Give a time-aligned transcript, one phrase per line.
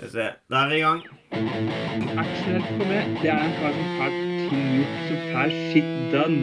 [0.00, 0.32] Skal vi se.
[0.48, 1.00] Da er vi i gang.
[2.16, 4.10] Actionhelt for meg, det er en kar som får
[4.48, 6.40] ting gjort, som får shit done.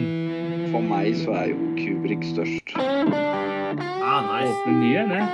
[0.70, 2.70] For meg så er jo Kubrik størst.
[2.78, 4.54] Ah, nice.
[4.54, 5.24] Åpner nye, det.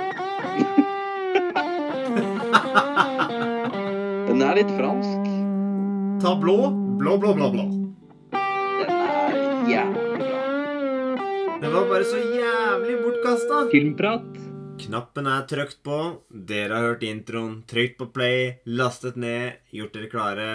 [4.31, 5.21] Den er litt fransk.
[6.25, 6.57] Ta blå.
[6.97, 7.65] Blå, blå, blå, blå.
[8.33, 10.41] Den er jævlig bra.
[11.61, 13.69] Den var bare så jævlig bortkasta.
[13.69, 14.44] Filmprat.
[14.79, 15.97] Knappen er trykt på.
[16.29, 17.61] Dere har hørt introen.
[17.69, 20.49] Trykt på play, lastet ned, gjort dere klare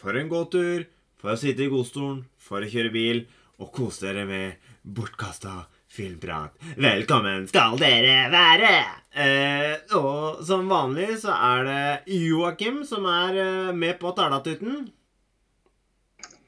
[0.00, 0.86] for en gåtur,
[1.20, 3.26] for å sitte i godstolen, for å kjøre bil
[3.60, 6.56] og kose dere med bortkasta filmprat.
[6.80, 8.72] Velkommen skal dere være!
[9.10, 14.86] Eh, og som vanlig så er det Joakim som er eh, med på talatuten.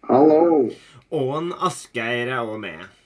[0.09, 0.71] Hallo.
[1.13, 3.02] Og en Asgeir er òg med.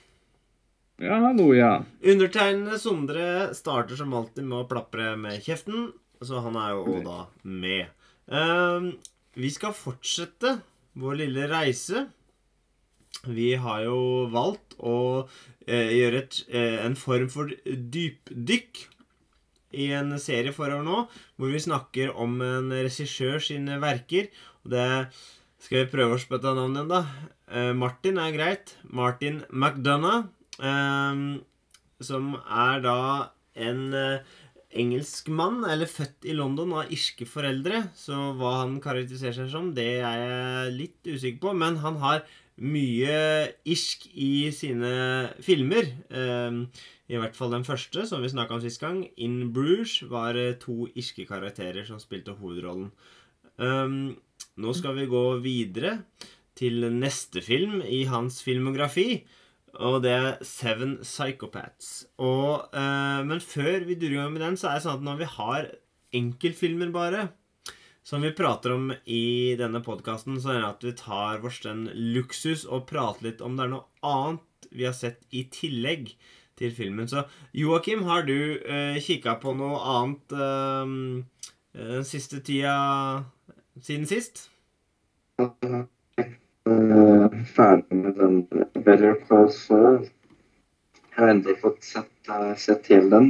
[0.97, 1.83] Ja, hallo, ja.
[2.01, 5.91] Undertegnede Sondre starter som alltid med å plapre med kjeften,
[6.25, 7.91] så han er jo da med.
[8.25, 8.95] Um,
[9.37, 10.55] vi skal fortsette
[10.97, 12.07] vår lille reise.
[13.29, 13.99] Vi har jo
[14.33, 14.97] valgt å
[15.67, 18.81] eh, gjøre et, eh, en form for dypdykk
[19.77, 21.03] i en serie forover nå,
[21.37, 24.31] hvor vi snakker om en regissør sine verker.
[24.65, 24.87] Og det
[25.61, 27.29] skal vi prøve å spytte navnet igjen, da.
[27.53, 28.73] Eh, Martin er greit.
[28.89, 30.33] Martin McDonagh.
[30.63, 31.29] Ehm,
[32.01, 32.99] som er da
[33.57, 34.45] en engelsk
[34.77, 37.85] engelskmann, eller født i London av irske foreldre.
[37.97, 41.53] Så hva han karakteriserer seg som, det er jeg litt usikker på.
[41.57, 42.25] Men han har
[42.57, 43.17] mye
[43.69, 44.91] irsk i sine
[45.45, 45.91] filmer.
[46.11, 46.65] Ehm,
[47.07, 49.05] I hvert fall den første, som vi snakka om sist gang.
[49.15, 52.91] In Bruges var eh, to irske karakterer som spilte hovedrollen.
[53.63, 54.17] Ehm,
[54.57, 56.01] nå skal vi gå videre
[56.57, 59.23] til neste film i hans filmografi.
[59.83, 62.07] Og det er Seven Psychopaths.
[62.17, 65.05] Og, eh, men før vi durer i gang med den, så er det sånn at
[65.05, 65.69] når vi har
[66.17, 67.27] enkeltfilmer bare,
[68.07, 71.87] som vi prater om i denne podkasten, så er det at vi tar vår den
[72.15, 76.13] luksus og prater litt om det er noe annet vi har sett i tillegg
[76.57, 77.07] til filmen.
[77.07, 80.95] Så Joakim, har du eh, kikka på noe annet eh,
[81.77, 83.25] den siste tida
[83.83, 84.47] siden sist?
[85.37, 87.06] Uh,
[87.55, 88.41] ferdig med den
[88.83, 90.07] Better Call Saul.
[91.07, 93.29] Jeg har endelig fått sett, uh, sett hele den.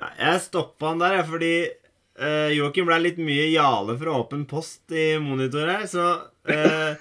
[0.00, 1.54] Ja, jeg stoppa han der, jeg, fordi
[2.22, 6.06] uh, Joakim ble litt mye jale fra åpen post i monitor her, så
[6.48, 6.94] uh,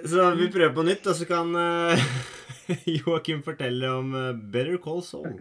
[0.00, 2.04] Så vi prøver på nytt, og så kan uh,
[3.00, 4.14] Joakim fortelle om
[4.52, 5.40] Better Call Saul.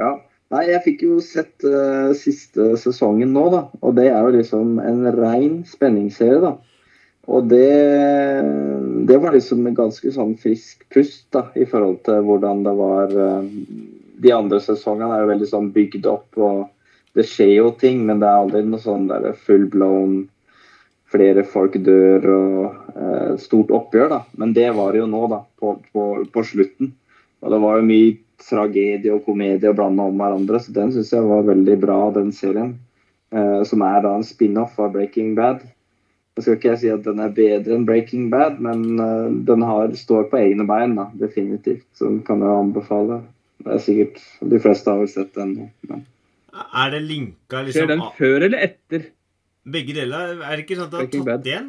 [0.00, 0.14] Ja.
[0.50, 3.62] Nei, jeg fikk jo sett uh, siste sesongen nå, da.
[3.86, 6.56] Og det er jo liksom en rein spenningsserie, da.
[7.30, 7.68] Og det,
[9.06, 13.14] det var liksom en ganske sånn frisk pust da, i forhold til hvordan det var
[13.14, 13.46] uh,
[14.20, 16.66] De andre sesongene er jo veldig sånn bygd opp, og
[17.16, 20.24] det skjer jo ting, men det er aldri noe sånn der full blown
[21.10, 22.58] flere folk dør og
[22.96, 24.20] uh, stort oppgjør, da.
[24.38, 26.90] Men det var det jo nå, da, på, på, på slutten.
[27.40, 30.60] Og det var jo mye tragedie og komedie blanda om hverandre.
[30.62, 32.76] Så den syns jeg var veldig bra, den serien.
[33.30, 35.62] Eh, som er da en spin-off av Breaking Bad.
[36.38, 39.66] Jeg skal ikke jeg si at den er bedre enn Breaking Bad, men eh, den
[39.66, 41.86] har, står på egne bein, da, definitivt.
[41.98, 43.20] Så den kan jeg anbefale.
[43.60, 45.56] Det er sikkert De fleste har vel sett den.
[45.90, 46.06] Men.
[46.56, 49.10] Er det linka liksom Skjer den før eller etter?
[49.70, 50.38] Begge deler?
[50.40, 51.68] Er det ikke sånn at det Breaking har tatt igjen?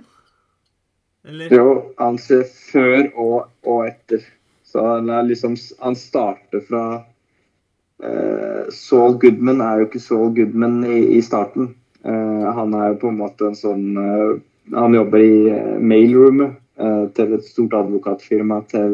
[1.28, 1.54] Eller?
[1.54, 4.24] Jo, han ser før og, og etter.
[4.72, 6.84] Så han er liksom Han starter fra
[8.04, 11.74] uh, Saul Goodman er jo ikke Saul Goodman i, i starten.
[12.06, 14.40] Uh, han er jo på en måte en sånn uh,
[14.74, 15.36] Han jobber i
[15.82, 16.58] mailroomet
[17.14, 18.94] til et stort advokatfirma til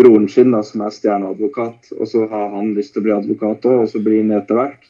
[0.00, 1.92] broren sin, da, som er stjerneadvokat.
[1.98, 4.58] Og så har han lyst til å bli advokat òg, og så blir han etter
[4.58, 4.88] hvert.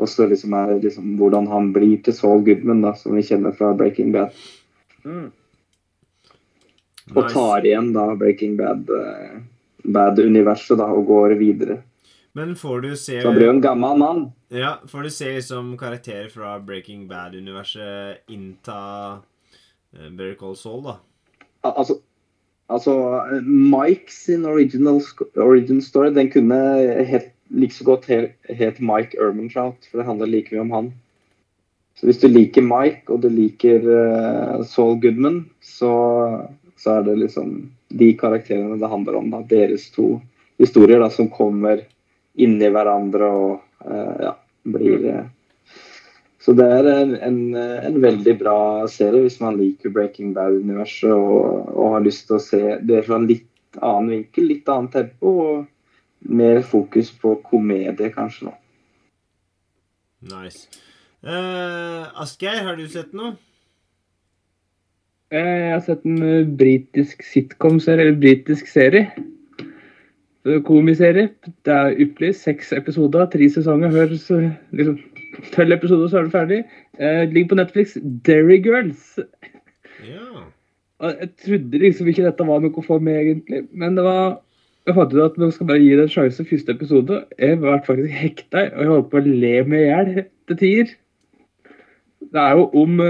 [0.00, 3.26] Og så liksom er det liksom hvordan han blir til Saul Goodman, da, som vi
[3.26, 4.34] kjenner fra Breaking Bad.
[5.04, 5.28] Mm.
[7.12, 9.40] Og tar igjen da Breaking Bad, eh,
[9.84, 11.82] Bad-universet da, og går videre.
[12.34, 14.24] Men får du se Så blir jo en gammel mann.
[14.48, 19.20] Ja, får du se liksom karakterer fra Breaking Bad-universet innta
[19.92, 20.96] eh, Better Call Saul, da?
[21.62, 22.00] Al altså,
[22.68, 22.96] altså
[23.44, 25.00] Mike sin original
[25.36, 26.58] origin story, den kunne
[27.04, 30.92] het, like så godt het, het Mike Ermentrout, for det handler like mye om han.
[31.94, 35.92] Så hvis du liker Mike, og du liker uh, Saul Goodman, så,
[36.84, 37.54] så er det liksom
[37.96, 39.30] de karakterene det handler om.
[39.32, 39.40] Da.
[39.48, 40.18] Deres to
[40.60, 41.80] historier da, som kommer
[42.34, 44.34] inn i hverandre og eh, ja,
[44.68, 45.24] blir eh,
[46.44, 48.58] Så det er en, en, en veldig bra
[48.92, 53.16] serie hvis man liker Breaking Bad-universet og, og har lyst til å se det fra
[53.16, 53.48] en litt
[53.80, 58.52] annen vinkel, litt annet tempo og mer fokus på komedie, kanskje.
[58.52, 58.60] da.
[60.36, 60.68] Nice.
[61.24, 63.34] Uh, Asgeir, har du sett noe?
[65.34, 69.08] Eh, Jeg har sett en eh, britisk sitcom-serie, eller britisk serie.
[70.46, 71.32] Eh, Komiserie.
[71.66, 72.34] Det er ypperlig.
[72.38, 73.90] Seks episoder, tre sesonger.
[73.94, 74.28] Høres
[74.70, 75.00] liksom
[75.50, 76.60] Tolv episoder, så er det ferdig.
[77.00, 77.96] Eh, ligger på Netflix.
[78.26, 79.18] Derry Girls.
[80.06, 80.44] Ja.
[81.02, 83.64] Jeg trodde liksom ikke dette var noe for meg, egentlig.
[83.72, 84.40] Men det var
[84.86, 87.22] Jeg fant ut at man skal bare gi det en sjanse første episode.
[87.40, 90.10] Jeg ble faktisk hekta, og jeg holdt på å le meg i hjel
[90.44, 90.90] til tider.
[92.20, 93.00] Det er jo om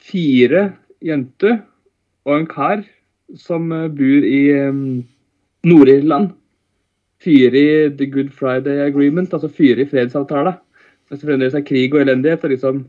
[0.00, 0.62] fire
[1.04, 1.58] jenter
[2.24, 2.84] og en kar
[3.40, 5.04] som eh, bor i um,
[5.66, 6.32] Nord-Irland.
[7.24, 10.58] Fyre i The Good Friday Agreement, altså fyre i fredsavtala.
[11.08, 12.44] Mens det fremdeles er krig og elendighet.
[12.44, 12.82] Og liksom,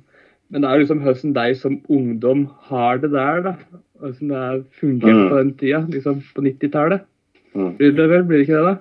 [0.50, 3.54] men det er jo liksom hvordan de som ungdom har det der, da.
[4.00, 5.30] Hvordan det har fungert Mm.
[5.30, 7.06] på den tida, liksom på 90-tallet.
[7.56, 7.78] Mm.
[7.78, 8.76] Blir det vel, blir det ikke det, da?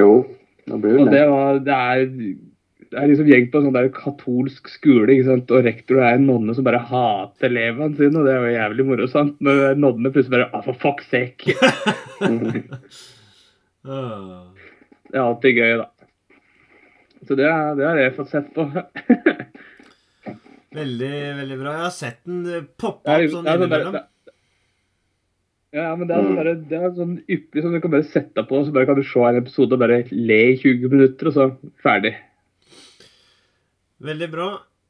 [0.00, 0.24] Jo,
[0.66, 1.00] det blir det.
[1.00, 1.28] Og det det.
[1.28, 2.36] var Det er,
[2.92, 6.52] det er liksom gjeng på en sånn der katolsk skole, og rektor er en nonne
[6.56, 9.38] som bare hater elevene sine, og det er jo jævlig morosamt.
[9.40, 11.56] Men nonnene plutselig bare ah, for fuck's sake.
[13.82, 15.88] Det er alltid gøy, da.
[17.28, 18.64] Så det, er- det har jeg fått sett på.
[20.72, 21.10] Veldig,
[21.40, 21.72] veldig bra.
[21.76, 23.98] Jeg har sett den poppe opp sånn sånn innimellom.
[25.72, 28.44] Ja, men det er, sånn bare, det er sånn ypperlig som du kan bare sette
[28.48, 31.30] på, og så bare kan du se en episode og bare le i 20 minutter,
[31.30, 31.46] og så
[31.84, 32.14] ferdig.
[34.02, 34.46] Veldig bra.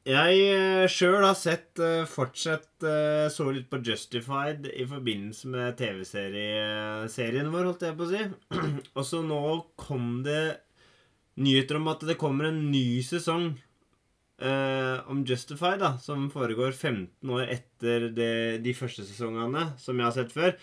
[0.08, 7.52] Jeg sjøl har sett eh, fortsatt eh, så litt på Justified i forbindelse med TV-serien
[7.52, 8.22] vår, holdt jeg på å si.
[8.96, 9.42] Og så nå
[9.78, 10.40] kom det
[11.38, 13.52] nyheter om at det kommer en ny sesong
[14.40, 18.34] eh, om Justified, da, som foregår 15 år etter det,
[18.64, 20.56] de første sesongene, som jeg har sett før.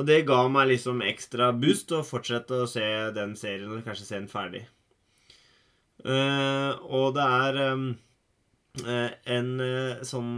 [0.00, 4.08] Og det ga meg liksom ekstra boost å fortsette å se den serien og kanskje
[4.08, 4.64] se den ferdig.
[6.02, 10.34] Eh, og det er eh, en eh, sånn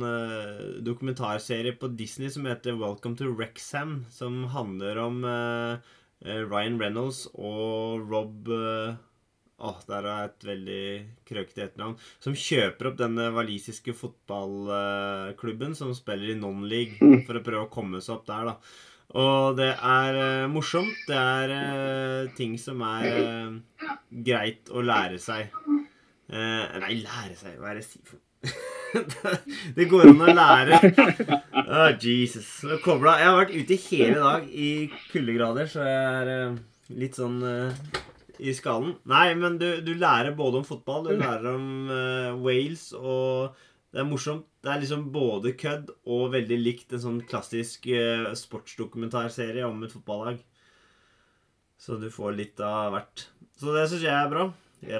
[0.85, 8.49] dokumentarserie på Disney som heter Welcome to Wrexham, som handler om Ryan Reynolds og Rob
[9.65, 10.87] Åh, der er et veldig
[11.29, 11.95] krøkete etternavn.
[12.21, 18.03] Som kjøper opp denne walisiske fotballklubben som spiller i non-league, for å prøve å komme
[18.05, 18.57] seg opp der, da.
[19.15, 20.95] Og det er uh, morsomt.
[21.07, 23.91] Det er uh, ting som er uh,
[24.27, 25.55] greit å lære seg.
[26.35, 28.23] Nei, lære seg Hva er det jeg sier for
[29.77, 30.79] Det går an å lære.
[31.61, 32.49] Å, Jesus.
[32.83, 34.71] Kobla Jeg har vært ute hele dag i
[35.13, 36.57] kuldegrader, så jeg er
[36.97, 37.37] litt sånn
[38.41, 38.97] i skallen.
[39.11, 41.69] Nei, men du, du lærer både om fotball, du lærer om
[42.47, 43.53] Wales, og
[43.95, 44.47] det er morsomt.
[44.65, 49.93] Det er liksom både kødd og veldig likt en sånn klassisk eh, sportsdokumentarserie om et
[49.95, 50.41] fotballag.
[51.79, 53.29] Så du får litt av hvert.
[53.61, 54.49] Så det syns jeg er bra.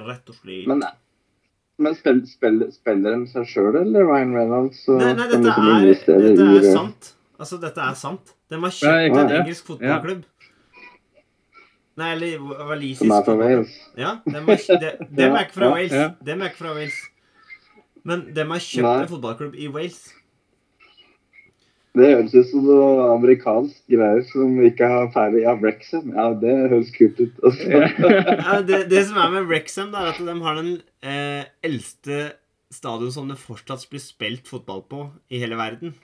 [0.05, 0.69] Rett og slett.
[0.71, 0.85] Men,
[1.83, 4.85] men spill, spill, spiller de seg sjøl, eller Ryan Reynolds?
[4.93, 5.89] Nei, nei, dette er,
[6.29, 7.09] dette er sant.
[7.35, 8.31] Altså, dette er sant.
[8.47, 10.23] De har kjøpt en engelsk fotballklubb.
[11.99, 13.35] Nei, eller walisisk Som er fra.
[13.39, 13.75] Wales?
[13.99, 15.93] Ja, dem er, de, dem er ikke fra Wales.
[15.95, 16.07] ja.
[16.23, 17.03] Er ikke fra Wales.
[18.05, 19.01] Men de har kjøpt Nei.
[19.01, 20.03] en fotballklubb i Wales.
[21.95, 26.09] Det høres ut som noe amerikansk greier som ikke har ferdig Ja, Wrexham.
[26.11, 27.37] Ja, det høres kult ut.
[27.47, 27.69] Altså.
[27.71, 30.73] Ja, det, det som er med Wrexham, er at de har den
[31.05, 32.33] eh, eldste
[32.73, 35.95] stadion som det fortsatt blir spilt fotball på i hele verden.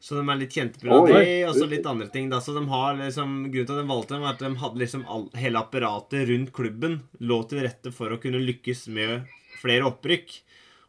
[0.00, 1.10] Så de er litt kjente på Oi.
[1.12, 2.30] det, og så litt andre ting.
[2.32, 4.80] da, så de har liksom, Grunnen til at de valgte dem, var at de hadde
[4.82, 9.28] liksom all, hele apparatet rundt klubben lå til rette for å kunne lykkes med
[9.60, 10.40] flere opprykk.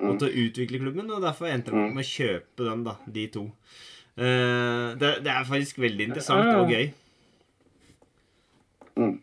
[0.09, 3.25] Og til å utvikle klubben, og derfor endte de med å kjøpe den, da, de
[3.33, 3.43] to.
[4.17, 6.87] Eh, det, det er faktisk veldig interessant og gøy.
[8.97, 9.13] Mm.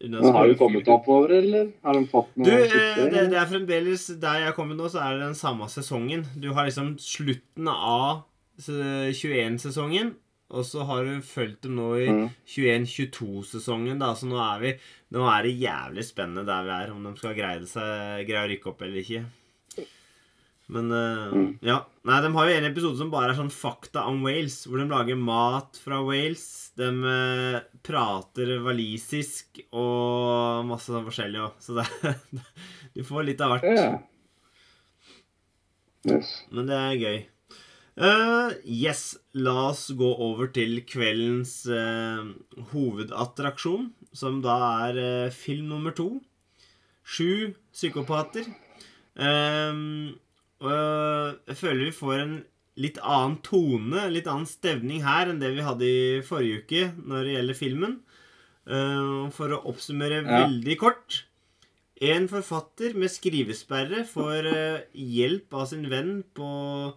[0.00, 1.70] Men har du kommet oppover, eller?
[1.84, 3.12] Har de fått noe du, suksess?
[3.12, 6.24] det, det er fremdeles Der jeg er kommet nå, så er det den samme sesongen.
[6.40, 8.22] Du har liksom slutten av
[8.60, 10.14] 21-sesongen,
[10.50, 12.24] og så har du fulgt dem nå i Mm.
[12.48, 14.14] 21-22-sesongen, da.
[14.18, 14.72] Så nå er vi
[15.10, 18.50] Nå er det jævlig spennende der vi er, om de skal greie, seg, greie å
[18.52, 19.24] rykke opp eller ikke.
[20.70, 21.48] Men uh, Mm.
[21.66, 21.80] ja.
[22.06, 24.86] Nei, de har jo en episode som bare er sånn fakta om Wales, hvor de
[24.88, 26.44] lager mat fra Wales.
[26.78, 31.58] De uh, prater walisisk og masse sånn forskjellig òg.
[31.60, 31.86] Så det,
[32.94, 33.66] du får litt av hvert.
[33.74, 33.98] Yeah.
[36.08, 36.30] Yes.
[36.54, 37.18] Men det er gøy.
[38.00, 39.02] Uh, yes,
[39.36, 41.58] la oss gå over til kveldens
[42.70, 44.56] hovedattraksjon, som da
[44.88, 46.08] er film nummer to.
[47.04, 48.46] Sju psykopater.
[49.20, 50.14] Um,
[50.60, 52.34] og jeg føler vi får en
[52.80, 57.26] litt annen tone, litt annen stevning her enn det vi hadde i forrige uke når
[57.26, 57.98] det gjelder filmen.
[58.70, 60.44] Eh, for å oppsummere Ja.
[60.44, 61.24] veldig kort
[62.00, 66.94] En forfatter med skrivesperre får eh, hjelp av sin venn på,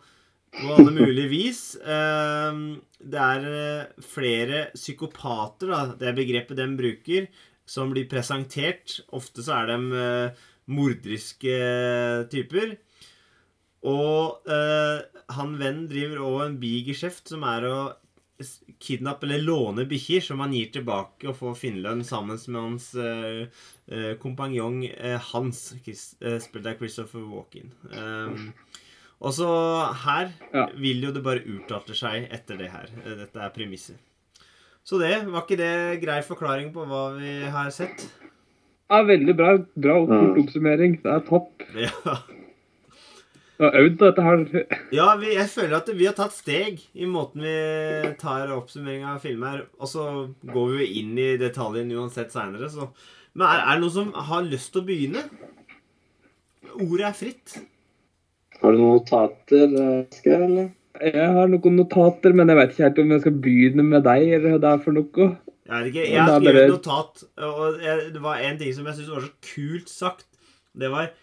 [0.54, 1.76] på alle mulige vis.
[1.76, 2.60] Eh,
[3.04, 7.28] det er flere psykopater, da, det er begrepet de bruker,
[7.66, 9.02] som blir presentert.
[9.12, 10.40] Ofte så er de mordriske
[10.72, 12.78] morderiske typer.
[13.84, 15.02] Og eh,
[15.36, 17.78] han vennen driver òg en bigeskjeft som er å
[18.84, 23.44] kidnappe eller låne bikkjer som han gir tilbake og får finnerlønn sammen med hans eh,
[23.88, 27.72] eh, kompanjong eh, Hans, Chris, eh, spilt av Christopher Walken.
[27.94, 28.50] Um,
[29.24, 29.48] og så
[30.04, 30.66] her Ja.
[30.76, 32.90] vil jo det bare utarte seg etter det her.
[33.06, 34.00] Eh, Dette er premisset.
[34.84, 38.04] Så det, var ikke det grei forklaring på hva vi har sett?
[38.92, 39.54] Ja, veldig bra.
[39.80, 40.34] Bra Mm.
[40.44, 40.98] oppsummering.
[41.04, 41.64] Det er topp.
[41.86, 42.18] Ja.
[43.64, 44.42] Det var øvd, dette her.
[45.00, 47.54] Ja, vi, jeg føler at vi har tatt steg i måten vi
[48.20, 49.62] tar oppsummering av filmer.
[49.80, 50.08] Og så
[50.52, 52.90] går vi jo inn i detaljen uansett seinere, så
[53.34, 55.24] Men er, er det noen som har lyst til å begynne?
[56.76, 57.56] Ordet er fritt.
[58.60, 60.70] Har du noen notater, eh, eller?
[61.00, 64.28] Jeg har noen notater, men jeg vet ikke helt om jeg skal begynne med deg,
[64.28, 65.32] eller hva det er for noe.
[65.72, 69.16] Jeg ikke, jeg har skrevet notat, og jeg, det var en ting som jeg syntes
[69.16, 70.28] var så kult sagt.
[70.76, 71.14] Det var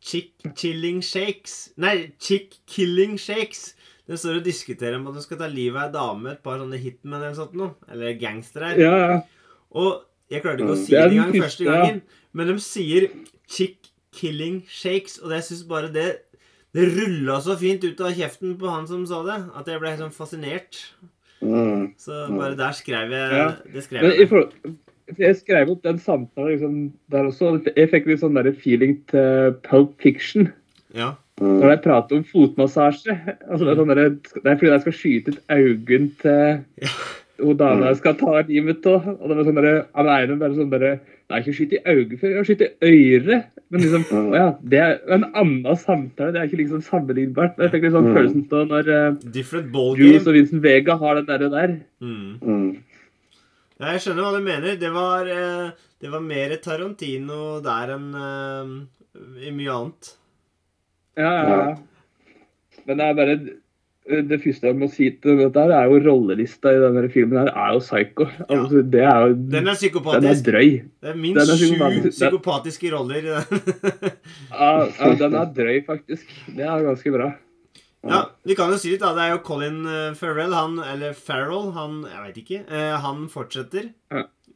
[0.00, 1.70] chick chilling shakes.
[1.76, 3.74] Nei, chick killing shakes.
[4.08, 6.58] Den står og diskuterer om at du skal ta livet av ei dame, et par
[6.58, 7.74] sånne hitmen eller sånt noe.
[7.92, 8.70] Eller gangstere.
[8.80, 9.18] Ja, ja.
[9.76, 10.84] Og jeg klarte ikke å Mm.
[10.86, 12.02] si Det engang første gangen.
[12.32, 13.08] Men de sier
[13.48, 16.08] chick killing shakes, og jeg synes bare det
[16.74, 19.88] Det rulla så fint ut av kjeften på han som sa det, at jeg ble
[19.88, 20.76] helt sånn fascinert.
[21.40, 21.94] Mm.
[21.96, 23.52] Så bare der skrev jeg Ja.
[23.72, 24.28] Det skrev Men jeg.
[24.28, 24.52] forhold,
[25.16, 27.54] jeg skrev opp den samtalen liksom, der også.
[27.76, 30.50] Jeg fikk litt sånn der feeling til Pulp Fiction.
[30.94, 31.14] Ja.
[31.40, 31.60] Mm.
[31.62, 33.14] Når de prater om fotmassasje.
[33.50, 34.10] Altså det, er sånn der,
[34.42, 36.90] det er fordi de skal skyte ut øynene til
[37.38, 39.06] hun dama jeg skal ta livet av.
[39.14, 40.98] Og det var sånn der, han ene bare sånn der,
[41.28, 43.48] Nei, ikke skyte i øyet før, jeg har skutt i øret.
[43.68, 44.28] Men liksom, Mm.
[44.32, 46.32] å ja, det er en annen samtale.
[46.32, 47.58] Det er ikke liksom sammenlignbart.
[47.60, 48.14] Jeg fikk litt sånn Mm.
[48.16, 50.28] følelsen av når uh, Different ball Jules game.
[50.32, 51.44] og Vincent Vega har den der.
[51.52, 51.74] der.
[52.00, 52.78] Mm.
[53.78, 54.74] Ja, jeg skjønner hva du mener.
[54.80, 55.70] Det var, eh,
[56.02, 58.74] det var mer Tarantino der enn eh,
[59.46, 60.12] i mye annet.
[61.18, 61.72] Ja, ja, ja.
[62.88, 63.38] Men det er bare
[64.08, 67.50] det første jeg må si til dette, her er jo rollelista i denne filmen her
[67.52, 68.28] er jo psycho.
[68.46, 70.70] Altså, det er jo Den er Den er drøy.
[71.02, 73.60] Det er minst den er sju psykopatiske roller i den.
[74.54, 76.32] Ja, ja, den er drøy, faktisk.
[76.56, 77.28] Det er ganske bra.
[78.10, 79.12] Ja, vi kan jo si litt, da.
[79.16, 82.60] Det er jo Colin eh, Farrell, han Eller Farrell, han Jeg veit ikke.
[82.68, 83.90] eh, Han fortsetter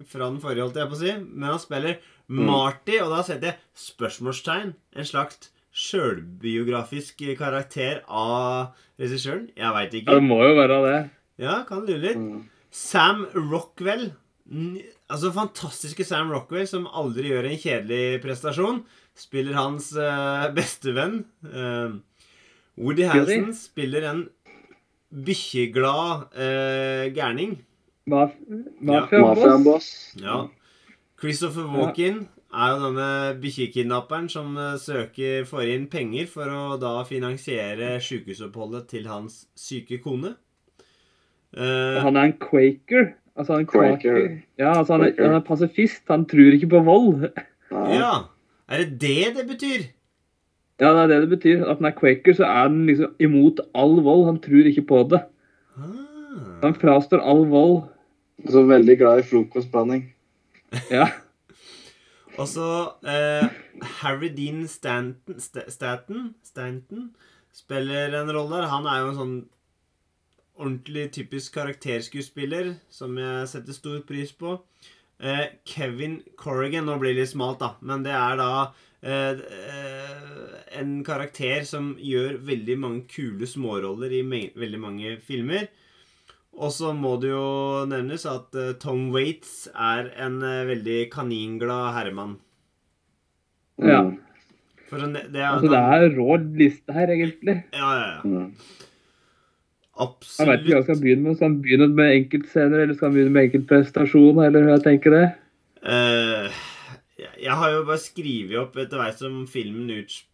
[0.09, 1.13] fra den forrige, holdt jeg på å si.
[1.31, 1.99] Men han spiller
[2.33, 4.73] Marty, og da setter jeg spørsmålstegn.
[4.99, 9.49] En slags sjølbiografisk karakter av regissøren.
[9.57, 10.17] Jeg veit ikke.
[10.17, 10.99] det må jo være det.
[11.43, 12.19] Ja, kan lure litt.
[12.19, 12.43] Mm.
[12.73, 14.11] Sam Rockwell.
[15.13, 18.83] Altså fantastiske Sam Rockwell, som aldri gjør en kjedelig prestasjon.
[19.19, 21.19] Spiller hans uh, bestevenn.
[21.45, 21.95] Eh,
[22.79, 24.23] Woody Hansen spiller en
[25.13, 27.59] bikkjeglad eh, gærning.
[28.81, 29.89] Mafiaboss.
[30.21, 30.25] Ja.
[30.27, 30.39] Ja.
[31.21, 33.09] Christopher Walken er jo denne
[33.43, 40.01] bikkjekidnapperen som eh, søker får inn penger for å da finansiere sykehusoppholdet til hans syke
[40.03, 40.35] kone.
[41.57, 43.13] Eh, Han er en quaker.
[43.37, 43.97] Altså, han er Quaker.
[44.03, 44.35] quaker.
[44.61, 46.03] Ja, altså, han, er, han er pasifist.
[46.13, 47.29] Han tror ikke på vold.
[47.73, 47.85] Ja.
[47.97, 48.13] ja.
[48.69, 49.87] Er det det det betyr?
[50.83, 51.63] Ja, det er det det betyr.
[51.65, 54.25] At han er quaker, så er han liksom imot all vold.
[54.33, 55.23] Han tror ikke på det.
[55.79, 56.59] Ah.
[56.65, 57.85] Han frastår all vold.
[58.51, 60.09] Så veldig glad i frokostblanding.
[60.91, 61.07] Ja.
[62.41, 62.67] Og så
[63.07, 63.45] eh,
[64.01, 67.11] Harry Dean Stanton, Sta- Staten, Stanton
[67.55, 68.71] spiller en rolle der.
[68.73, 69.35] Han er jo en sånn
[70.63, 74.57] ordentlig typisk karakterskuespiller som jeg setter stor pris på.
[75.23, 78.51] Eh, Kevin Corrigan Nå blir det litt smalt, da, men det er da
[79.05, 80.32] eh, eh,
[80.79, 85.69] en karakter som gjør veldig mange kule småroller i veldig mange filmer.
[86.53, 91.95] Og så må det jo nevnes at eh, Tom Waits er en eh, veldig kaninglad
[91.97, 92.37] herremann.
[93.81, 94.03] Ja.
[94.93, 97.63] Å det er, Altså, det er rå liste her, egentlig.
[97.73, 98.25] Ja, ja, ja.
[98.29, 98.51] Mm.
[100.03, 100.85] Jeg vet ikke hva jeg Absolutt.
[100.85, 101.39] skal begynne med.
[101.39, 105.17] Skal han begynne med enkeltscener, eller skal han begynne med enkeltprestasjon, eller hva jeg tenker
[105.17, 105.25] det?
[105.83, 106.61] Uh,
[107.41, 110.32] jeg har jo bare skrevet opp etter hvert som filmen utspiller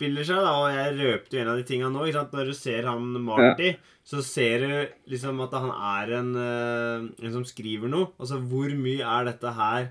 [0.00, 2.04] seg, da, og jeg røpte jo en av de tinga nå.
[2.04, 2.32] ikke sant?
[2.36, 3.72] Når du ser han Marty,
[4.04, 4.74] så ser du
[5.12, 8.12] liksom at han er en, eh, en som skriver noe.
[8.20, 9.88] Altså, hvor mye er dette her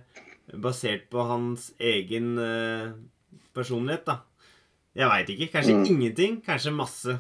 [0.62, 2.94] basert på hans egen eh,
[3.56, 4.20] personlighet, da?
[4.96, 5.52] Jeg veit ikke.
[5.52, 5.86] Kanskje Mm.
[5.92, 6.42] ingenting.
[6.46, 7.20] Kanskje masse.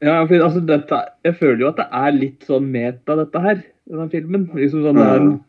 [0.00, 3.62] Ja, for altså, dette, Jeg føler jo at det er litt sånn meta, dette her,
[3.88, 4.46] denne filmen.
[4.54, 5.02] Liksom sånn mm.
[5.02, 5.44] er en,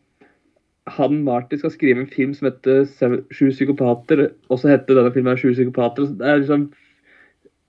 [0.98, 2.86] han Marty skal skrive en film som heter
[3.34, 6.10] Sju psykopater, og så heter denne filmen Sju psykopater.
[6.20, 6.70] Det er liksom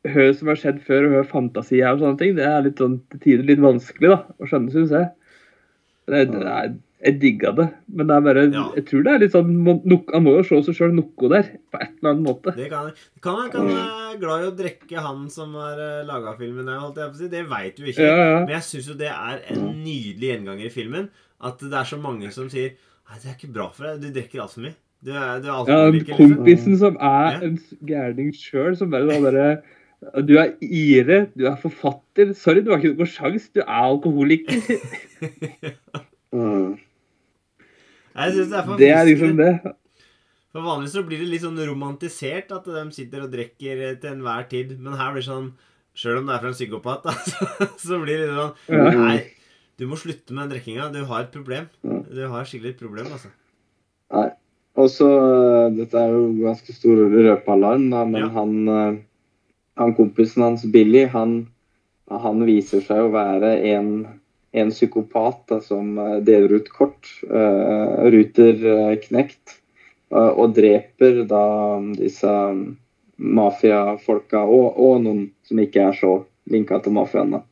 [0.02, 2.32] Hø som har skjedd før, og hø fantasi her og sånne ting.
[2.34, 5.12] Det er litt sånn til tider litt vanskelig da, å skjønne, syns jeg.
[6.10, 6.72] Det, det er,
[7.06, 8.64] jeg digga det, men det er bare Ja.
[8.74, 11.30] Jeg tror det er litt sånn må- nok- Han må jo se seg sjøl noe
[11.30, 12.54] der, på et eller annet måte.
[12.58, 12.90] Det kan
[13.22, 16.66] Kan han kan være glad i å drikke, han som har uh, laga filmen?
[16.66, 17.28] holdt jeg på å si.
[17.38, 18.02] Det veit vi ikke.
[18.10, 18.38] Ja, ja.
[18.42, 21.08] Men jeg syns jo det er en nydelig gjenganger i filmen.
[21.40, 22.74] At det er så mange som sier
[23.12, 24.00] Nei, det er ikke bra for deg.
[24.00, 24.74] Du drikker altfor mye.
[25.04, 26.34] Du er, du er Ja, alkoholiker, liksom.
[26.38, 27.40] kompisen som er Ja.
[27.48, 29.62] en gærning sjøl, som bare derre
[30.26, 32.32] Du er ire, du er forfatter.
[32.34, 34.56] Sorry, du har ikke noen sjans, du er alkoholiker.
[36.32, 36.78] Mm.
[38.16, 39.50] Jeg synes det er for Det er liksom det.
[40.52, 44.46] For vanligvis så blir det litt sånn romantisert at de sitter og drikker til enhver
[44.48, 44.72] tid.
[44.80, 45.50] Men her blir det sånn
[45.92, 48.86] Sjøl om det er fra en psykopat, da, så, så blir det litt sånn Ja.
[48.96, 49.18] Nei,
[49.82, 50.92] du må slutte med den drikkinga.
[50.94, 51.66] Du har et problem.
[51.82, 53.32] Du har skikkelig et problem, altså.
[54.14, 54.28] Nei.
[54.80, 58.28] Og så eh, Dette er jo ganske stor røpealarm, da, men Ja.
[58.38, 59.00] han, eh,
[59.80, 61.48] han kompisen hans, Billy, han,
[62.08, 63.90] han viser seg å være en,
[64.52, 67.10] en psykopat da, som eh, deler ut kort.
[67.26, 69.58] Uh, ruter uh, knekt.
[70.12, 71.44] Uh, og dreper da
[71.96, 72.32] disse
[73.16, 76.18] mafiafolka, og, og noen som ikke er så
[76.52, 77.36] linka til mafiaen.
[77.36, 77.44] da.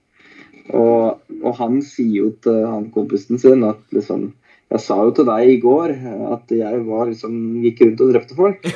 [0.69, 4.31] Og, og han sier jo til han kompisen sin at liksom
[4.71, 5.93] Jeg sa jo til deg i går
[6.37, 8.69] at jeg var liksom gikk rundt og drepte folk.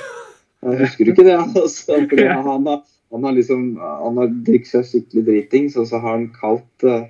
[0.64, 1.37] Jeg husker du ikke det?
[1.62, 2.81] Altså, fordi han, har,
[3.12, 7.05] han har liksom Han har drukket seg skikkelig dritings, og så har han kalt eh,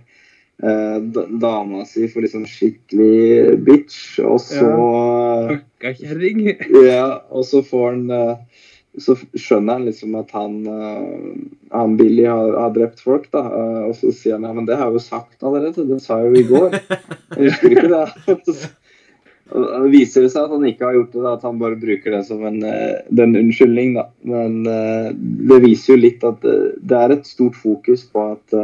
[1.40, 4.69] dama si for liksom skikkelig bitch, og så
[5.49, 6.45] Fucka kjerring.
[6.85, 8.69] ja, og så får han eh,
[9.00, 11.34] Så skjønner han liksom at han, eh,
[11.74, 13.42] han Billy har, har drept folk, da.
[13.48, 15.86] eh, Og så sier han ja, men det har jeg jo sagt allerede.
[15.88, 16.76] Det sa jeg jo i går.
[17.34, 18.68] Jeg husker ikke det.
[19.54, 22.14] Og Det viser seg at han ikke har gjort det, da, at han bare bruker
[22.14, 23.96] det som en, eh, den unnskyldning.
[23.98, 24.06] da.
[24.24, 28.57] Men det viser jo litt at det, er et stort fokus på at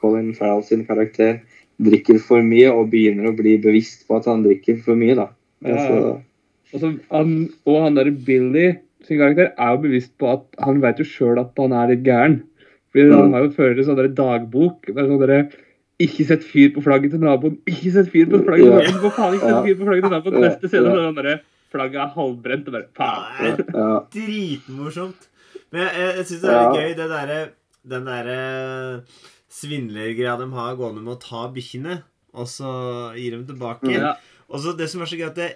[0.00, 1.40] Colin Farrell sin karakter
[1.82, 5.16] drikker for mye og begynner å bli bevisst på at han drikker for mye.
[5.18, 5.26] da.
[5.64, 5.82] Ja, ja.
[5.82, 6.22] Altså,
[6.72, 7.34] Og, så han,
[7.68, 8.68] og han derre Billy
[9.08, 12.04] sin karakter er jo bevisst på at han vet jo sjøl at han er litt
[12.06, 12.40] gæren.
[12.92, 13.16] Fordi Mm.
[13.16, 14.88] Han har jo ført en sånn dagbok.
[14.94, 15.48] med sånn der,
[16.02, 17.58] ikke sett fyr på flagget til naboen.
[17.66, 19.00] Ikke sett fyr på flagget til naboen.
[19.00, 20.40] Hvor faen ikke sett fyr på flagget til naboen?
[20.42, 21.40] Neste scene er han derre
[21.72, 22.68] flagget er halvbrent.
[22.68, 23.56] og bare, faen.
[23.56, 25.28] Det er dritmorsomt.
[25.72, 27.40] Men jeg, jeg, jeg syns det er gøy, det derre
[27.92, 29.02] den derre
[29.52, 31.98] svindlergreia de har gående med å ta bikkjene,
[32.36, 32.70] og så
[33.18, 33.90] gir dem tilbake.
[33.92, 34.14] Ja.
[34.52, 35.50] Og så det som er så gøy, at det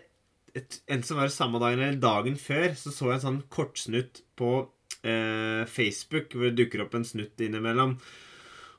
[0.57, 4.23] et, Enten som var samme dagen eller dagen før, så så jeg en sånn kortsnutt
[4.39, 4.53] på
[5.03, 7.97] eh, Facebook hvor det dukker opp en snutt innimellom.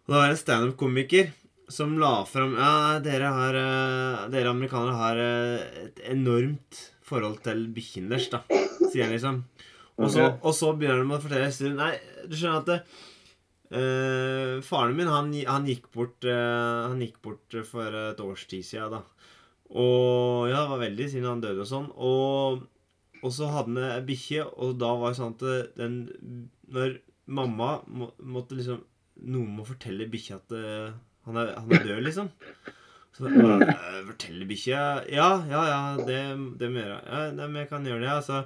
[0.08, 1.34] Og det var en standup-komiker
[1.68, 7.68] som la fram Ja, dere har eh, Dere amerikanere har eh, et enormt forhold til
[7.72, 8.42] bikkjen deres, da,
[8.92, 9.44] sier han liksom.
[9.98, 11.78] Og så, og så begynner de å fortelle historien.
[11.80, 11.94] Nei,
[12.28, 13.06] du skjønner at det,
[13.80, 18.68] eh, Faren min, han, han, gikk bort, eh, han gikk bort for et års tid
[18.68, 19.17] siden, da.
[19.76, 21.90] Og ja, det var veldig siden han døde og sånn.
[21.96, 22.62] Og,
[23.20, 25.98] og så hadde han ei bikkje, og da var det sånn at den
[26.72, 28.84] Når mamma må, måtte liksom
[29.28, 30.92] Noen må fortelle bikkja at uh,
[31.26, 32.28] han, er, han er død, liksom.
[33.18, 33.64] Så uh,
[34.12, 36.20] Fortelle bikkja Ja, ja, ja, det,
[36.62, 37.00] det må jeg gjøre.
[37.10, 38.12] Ja, nei, men jeg kan gjøre det.
[38.14, 38.44] Altså,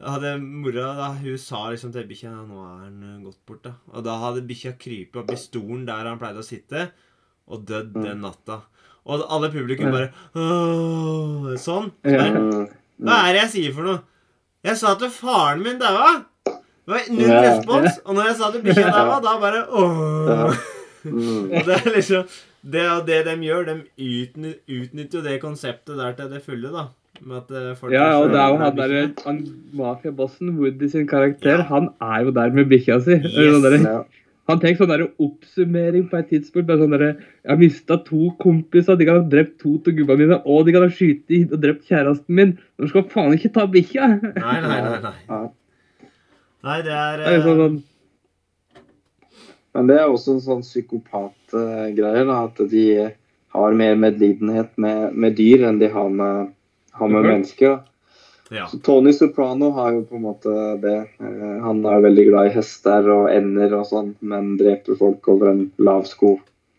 [0.00, 3.62] hadde mora da, hun sa liksom til bikkja ja, 'Nå er han eh, gått bort',
[3.64, 3.74] da.
[3.92, 6.88] Og da hadde bikkja krypet opp i stolen der han pleide å sitte,
[7.46, 8.62] og dødd den natta.
[9.06, 11.90] Og alle publikum bare Åh, Sånn.
[12.06, 12.26] Ja.
[12.34, 12.66] Mm.
[13.06, 14.00] Hva er det jeg sier for noe?
[14.66, 16.24] Jeg sa at faren min daua!
[16.46, 18.00] Det var null respons.
[18.06, 20.56] Og når jeg sa at bikkja daua, da bare åh.
[21.06, 21.52] Mm.
[21.54, 22.24] Og det er liksom
[22.66, 23.60] Det det de gjør.
[23.68, 26.88] De utny- utnytter jo det konseptet der til det fulle, da.
[27.22, 29.38] Med at eh, folk Ja, og det er jo han der, han
[29.78, 33.20] mafiabossen, Woody sin karakter, han er jo der med bikkja si.
[33.22, 33.62] Yes.
[34.46, 34.52] Der-.
[34.52, 36.68] Han tenker sånn der oppsummering på et tidspunkt.
[36.68, 37.04] Bare sånn der,
[37.42, 38.96] Jeg har mista to kompiser.
[38.96, 40.40] De kan ha drept to av gubbene mine.
[40.46, 42.58] Og de kan ha skutt og drept kjæresten min.
[42.78, 44.06] De skal faen ikke ta bikkja!
[44.22, 45.00] Nei, nei, nei.
[45.02, 45.14] nei.
[45.28, 45.42] Ja.
[46.66, 47.82] Nei, det er Det er sånn, sånn
[49.76, 52.24] Men det er også en sånn psykopatgreie.
[52.30, 52.38] da.
[52.46, 52.86] At de
[53.56, 56.54] har mer medlidenhet med, med dyr enn de har med,
[56.92, 57.80] har med mennesker.
[58.54, 58.68] Ja.
[58.70, 60.96] Så Tony Soprano har jo på en måte det.
[61.18, 65.50] Eh, Han er veldig glad i hester og ender og sånn, men dreper folk over
[65.54, 66.36] en lav sko.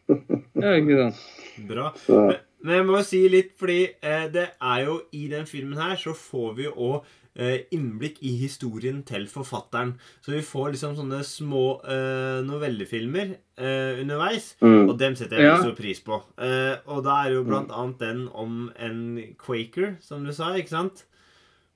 [0.55, 1.23] Ja, ikke sant.
[1.67, 1.91] Bra.
[2.07, 5.77] Men, Men jeg må jo si litt, fordi eh, det er jo i den filmen
[5.77, 9.91] her så får vi jo òg eh, innblikk i historien til forfatteren.
[10.25, 14.53] Så vi får liksom sånne små uh, novellefilmer uh, underveis.
[14.63, 14.87] Mm.
[14.89, 15.59] Og dem setter jeg Ja.
[15.61, 16.17] stor pris på.
[16.39, 19.03] Uh, og da er jo blant annet den om en
[19.37, 21.05] quaker, som du sa, ikke sant?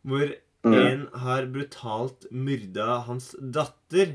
[0.08, 0.34] Hvor
[0.64, 0.74] Mm.
[0.78, 4.12] en har brutalt myrda hans datter.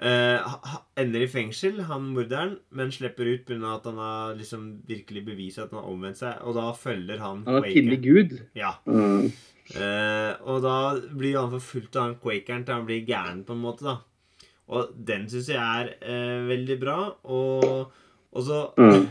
[0.00, 0.52] Eh,
[0.96, 3.74] ender i fengsel, han morderen, men slipper ut pga.
[3.74, 6.38] at han har liksom virkelig bevist at han har omvendt seg.
[6.46, 8.38] Og da følger han Han har funnet Gud.
[8.54, 8.70] Ja.
[8.86, 9.32] Mm.
[9.74, 10.76] Eh, og da
[11.18, 13.82] blir han forfulgt av han quakeren til han blir gæren, på en måte.
[13.82, 13.98] da
[14.68, 16.98] Og den syns jeg er eh, veldig bra.
[17.24, 17.90] Og,
[18.32, 19.08] og så Mm.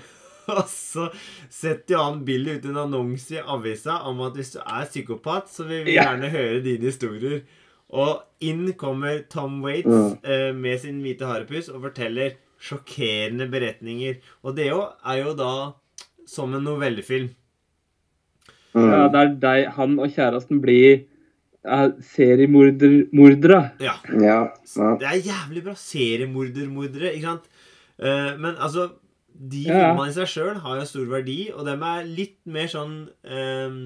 [0.58, 1.08] Og så
[1.54, 5.50] setter jo han Billy ut en annonse i avisa om at hvis du er psykopat,
[5.54, 7.42] så vil vi gjerne høre dine historier.
[7.90, 10.18] Og inn kommer Tom Waits Mm.
[10.24, 14.20] eh, med sin hvite harepus og forteller sjokkerende beretninger.
[14.44, 15.54] Og det jo er jo da
[16.30, 17.30] som en novellefilm.
[18.76, 18.90] Mm.
[18.92, 21.00] Ja, der deg, han og kjæresten blir
[21.66, 23.72] uh, seriemordere.
[23.82, 23.96] Ja.
[24.14, 24.40] Ja.
[24.78, 24.90] ja.
[25.02, 25.74] Det er jævlig bra.
[25.74, 27.50] Seriemorder-mordere, ikke sant?
[28.00, 28.92] Eh, men altså
[29.40, 29.84] De Ja, ja.
[29.94, 33.78] filmene i seg sjøl har jo stor verdi, og dem er litt mer sånn eh,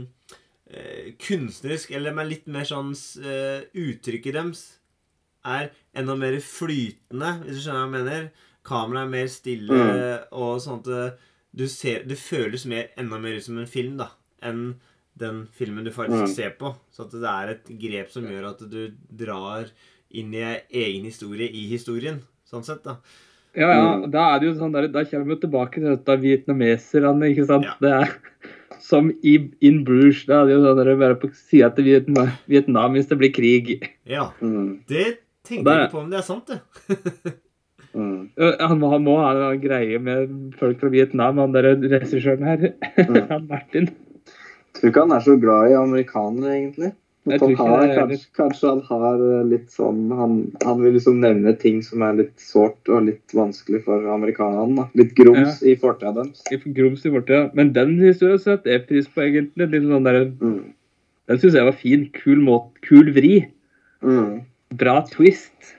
[0.73, 2.89] eh, kunstnerisk Eller de er litt mer sånn
[3.21, 4.63] eh, Uttrykket deres
[5.45, 8.27] er enda mer flytende, hvis du skjønner hva jeg mener.
[8.63, 9.79] Kameraet er mer stille,
[10.31, 11.17] og sånn at
[11.53, 14.07] du ser, det føles mer, enda mer ut som en film da
[14.41, 14.77] enn
[15.19, 16.31] den filmen du faktisk Mm.
[16.35, 16.71] ser på.
[16.95, 19.67] Så at det er et grep som gjør at du drar
[20.15, 22.21] inn i egen historie i historien.
[22.47, 22.97] Sånn sett, da.
[23.55, 24.11] Ja, ja, Mm.
[24.11, 27.65] da er det jo sånn der, da kommer vi tilbake til dette vietnameserne, ikke sant.
[27.65, 27.75] Ja.
[27.81, 28.15] Det er
[28.81, 30.25] som i In Bruges.
[30.25, 33.31] Da er det jo sånn der, bare på sida til Vietnam, Vietnam hvis det blir
[33.33, 33.89] krig.
[34.09, 34.79] Ja, Mm.
[34.87, 36.61] det tenker jeg ikke på, om det er sant, det.
[37.93, 38.29] Mm.
[38.59, 42.73] Han, må- han må ha en greie med folk fra Vietnam, han der regissøren her.
[42.97, 43.47] Mm.
[43.51, 43.89] Martin.
[44.73, 46.89] Tror ikke han er så glad i amerikanere, egentlig.
[47.23, 50.33] Han har, kanskje, kanskje han har eh, litt sånn han,
[50.65, 54.89] han vil liksom nevne ting som er litt sårt og litt vanskelig for amerikanerne.
[54.99, 56.41] Litt grums i fortida deres.
[56.75, 57.45] Grums i fortida.
[57.55, 59.69] Men den historien setter jeg pris på, egentlig.
[59.71, 60.73] Litt sånn der, Mm.
[61.31, 62.09] den syns jeg var fin.
[62.11, 62.83] Kul måte.
[62.83, 63.45] Kul vri.
[64.03, 64.43] Mm.
[64.75, 65.71] Bra twist.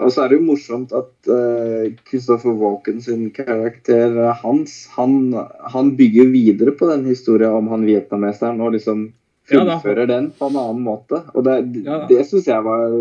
[0.00, 5.34] Og så er det jo morsomt at uh, Christopher Walken sin karakter eh, Hans, han,
[5.74, 9.10] han bygger videre på den historien om han vietnameseren og liksom
[9.50, 11.22] Ja, fullfører den på en annen måte.
[11.34, 12.04] Og det, Ja.
[12.10, 12.94] det syns jeg var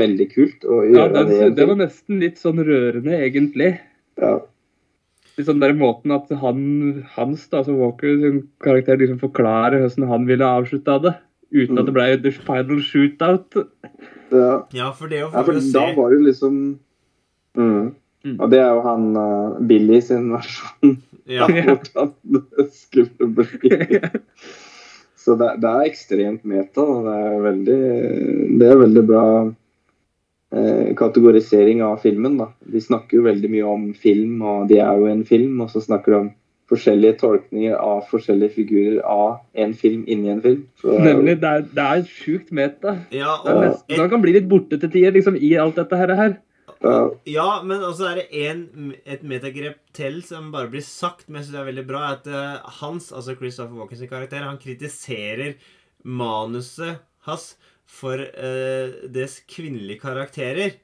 [0.00, 1.38] veldig kult å gjøre ja, det.
[1.40, 3.72] det, det var nesten litt sånn rørende, egentlig.
[4.20, 4.38] Ja.
[5.38, 6.60] Litt sånn der måten at han,
[7.14, 11.14] Hans, da, altså Walker, sin karakter liksom forklarer hvordan han ville avslutta det.
[11.50, 13.56] Uten at det ble the final shootout.
[14.30, 14.52] Ja.
[14.76, 16.58] Ja, for det å Ja, få for se da var det jo liksom
[17.58, 17.88] mm.
[18.20, 18.36] Mm.
[18.36, 20.98] Og det er jo han uh, Billy sin versjon
[21.30, 21.46] ja.
[21.48, 24.00] hvordan det skulle bli.
[25.20, 26.80] Så det, det er ekstremt meta.
[26.84, 27.80] og Det er veldig,
[28.60, 29.24] det er veldig bra
[30.56, 32.38] eh, kategorisering av filmen.
[32.40, 32.50] da.
[32.64, 35.60] De snakker jo veldig mye om film, og de er jo en film.
[35.60, 36.30] Og så snakker de om
[36.70, 40.60] forskjellige tolkninger av forskjellige figurer av en film inni en film.
[40.80, 42.94] Så det Nemlig, det er, det er sjukt meta.
[43.10, 45.80] Ja, Det er og nesten, han kan bli litt borte til tider liksom, i alt
[45.80, 46.38] dette her.
[46.82, 47.10] Her.
[47.26, 51.48] ja, men også er det en, et metagrep til som bare blir sagt, men jeg
[51.48, 55.54] syns det er veldig bra, at eh, Hans, altså Christopher Walkens karakter, han kritiserer
[56.04, 57.54] manuset hans
[57.90, 60.76] for uh, dets kvinnelige karakterer.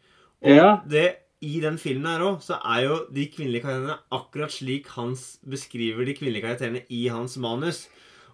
[0.42, 0.80] Og Ja.
[0.88, 1.06] det,
[1.40, 6.04] i den filmen her òg, så er jo de kvinnelige karakterene akkurat slik Hans beskriver
[6.04, 7.86] de kvinnelige karakterene i hans manus.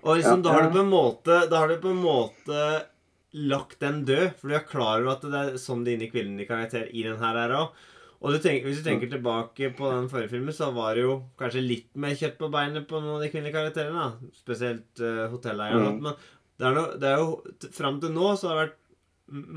[0.03, 0.49] Og liksom, Ja.
[0.49, 2.87] da har du på en måte Da har du på en måte
[3.33, 6.91] lagt den død, for du er klar over at det er sånn dine kvinnelige karakter
[6.93, 7.83] i den her er òg.
[8.23, 11.17] Og du tenker, hvis du tenker tilbake på den forrige filmen, så var det jo
[11.41, 14.05] kanskje litt mer kjøtt på beinet på noen av de kvinnelige karakterene.
[14.05, 14.37] da.
[14.39, 15.97] Spesielt uh, hotelleieren.
[15.97, 16.05] Mm.
[16.05, 16.21] Men
[16.61, 18.79] det er, no, det er jo Fram til nå så har det vært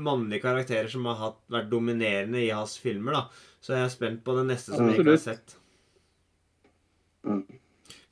[0.08, 3.20] mannlige karakterer som har hatt, vært dominerende i hans filmer.
[3.20, 3.52] da.
[3.62, 5.56] Så jeg er spent på det neste som jeg ikke har sett.
[7.26, 7.44] Mm.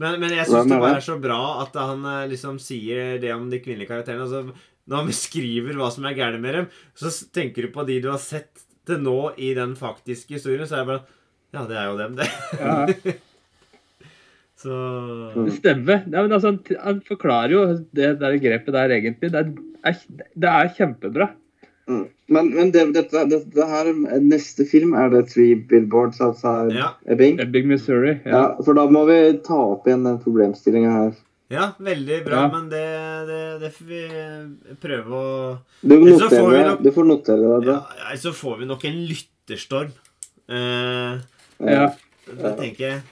[0.02, 3.30] Men, men jeg syns det bare er så bra at han eh, liksom sier det
[3.34, 4.26] om de kvinnelige karakterene.
[4.26, 6.66] Altså, når han beskriver hva som er gærent med dem,
[6.98, 10.76] så tenker du på de du har sett til nå i den faktiske historien, så
[10.76, 11.06] er jeg bare
[11.54, 12.26] Ja, det er jo dem, det.
[12.58, 13.14] Ja,
[14.64, 14.74] Så
[15.36, 16.04] det stemmer.
[16.08, 17.62] Nei, men altså, han, han forklarer jo
[17.96, 19.28] det der grepet der, egentlig.
[19.34, 19.98] Det er,
[20.40, 21.26] det er kjempebra.
[21.90, 22.06] Mm.
[22.32, 23.90] Men, men det, dette, dette her,
[24.24, 26.94] neste film, er det Three Billboards outside Ja.
[27.12, 27.36] Ebbing?
[27.44, 28.14] Ebbing, Missouri.
[28.24, 28.44] Ja, Ja.
[28.64, 31.12] for da må vi ta opp igjen den problemstillinga her.
[31.54, 32.48] Ja, veldig bra, Ja.
[32.52, 32.82] men det,
[33.30, 34.00] det, det får vi
[34.82, 37.78] prøve å Du, vi nok- du får notere deg det.
[38.02, 39.92] Ja, så får vi nok en lytterstorm.
[40.48, 41.20] Eh,
[41.64, 41.84] Ja.
[42.26, 43.02] det tenker jeg.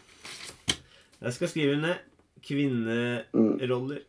[1.22, 1.96] Jeg skal skrive ned
[2.42, 4.00] kvinneroller.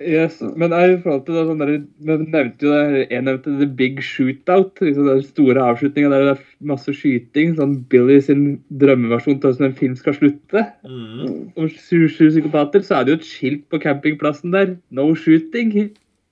[0.00, 4.80] Yes, men jeg, det, sånn der, jeg nevnte jo det, jeg nevnte The Big Shootout.
[4.80, 7.52] Liksom den store avslutninga der det er masse skyting.
[7.58, 8.46] Sånn Billy sin
[8.80, 10.64] drømmeversjon til hvordan en film skal slutte.
[10.88, 11.52] Mm.
[11.60, 14.78] Om sju, psykopater, så er det jo et skilt på campingplassen der.
[14.90, 15.74] No shooting.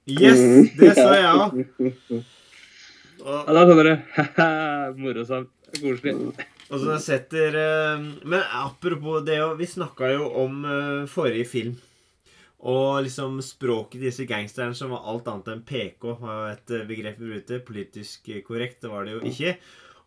[0.09, 0.41] Yes!
[0.81, 1.61] Det sa jeg òg.
[3.21, 4.49] Ja, da sånn du Haha,
[4.97, 5.53] morosamt.
[5.77, 6.17] Koselig.
[6.71, 11.77] Og så setter eh, Men apropos det vi snakka jo om eh, forrige film.
[12.61, 16.83] Og liksom språket til disse gangsterne som var alt annet enn PK, var et eh,
[16.89, 17.61] begrep vi brukte.
[17.65, 19.55] Politisk eh, korrekt, det var det jo ikke.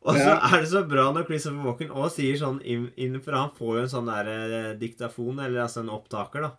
[0.04, 3.78] Og så er det så bra når Christopher Walken også sier sånn innenfor Han får
[3.78, 6.52] jo en sånn der eh, diktafon, eller altså en opptaker, da.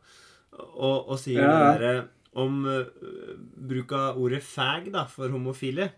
[0.75, 1.53] Og, og sier Ja.
[1.53, 2.05] det derre
[2.35, 2.83] om uh,
[3.71, 5.93] bruk av ordet fag, da, for homofile.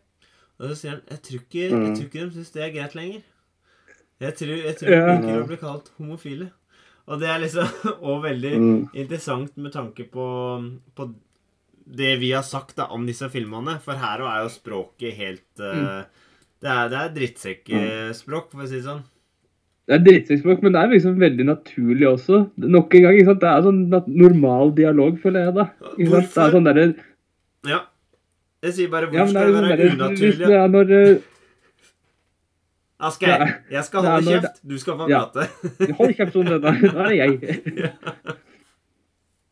[0.60, 1.94] Og så sier han Jeg tror ikke, jeg Mm.
[1.96, 3.22] tror ikke de syns det er greit lenger.
[4.20, 5.16] Jeg tror, jeg tror Ja.
[5.24, 6.50] de bli kalt homofile.
[7.06, 7.68] Og det er liksom
[8.10, 8.78] òg veldig Mm.
[8.98, 10.26] interessant med tanke på,
[10.96, 11.04] på
[11.86, 13.76] det vi har sagt da om disse filmene.
[13.84, 16.00] For her òg er jo språket helt eh,
[16.62, 19.04] Det er, det er drittsekkspråk, for å si det sånn.
[19.86, 22.40] Det er drittsekkspråk, men det er liksom veldig naturlig også.
[22.58, 23.42] Nok en gang, ikke sant?
[23.44, 23.82] Det er sånn
[24.24, 25.66] normal dialog, føler jeg, da.
[25.70, 26.00] Ikke sant?
[26.00, 26.42] Det Hvorfor?
[26.48, 26.86] er sånn derre
[27.70, 27.78] Ja.
[28.66, 30.46] Jeg sier bare Ja, hvor det skal det sånn være Hvis unaturlig?
[30.48, 31.16] det er når eh,
[33.00, 34.60] Asgeir, jeg skal holde Nei, kjeft.
[34.64, 35.24] Du skal få Ja.
[35.26, 35.92] prate.
[35.98, 37.62] Hold kjeft, sånn, nå er det jeg.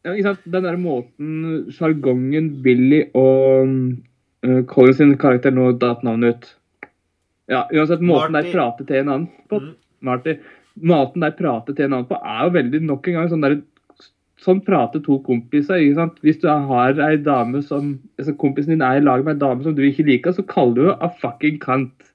[0.05, 0.35] Ja?
[0.45, 3.71] Den der måten sjargongen Billy og
[4.45, 6.51] uh, Colin sin karakter nå datt navnet ut.
[7.49, 8.51] Ja, uansett, måten Marty.
[8.51, 9.71] der prater til en annen på, Mm.
[10.05, 10.35] Marty,
[10.85, 13.57] måten der prater til en annen på, er jo veldig nok en gang sånn der
[14.45, 15.79] Sånn prater to kompiser.
[15.81, 16.17] ikke sant?
[16.21, 19.63] Hvis du har ei dame som altså Kompisen din er i lag med ei dame
[19.65, 22.11] som du ikke liker, så kaller du henne a fucking kant.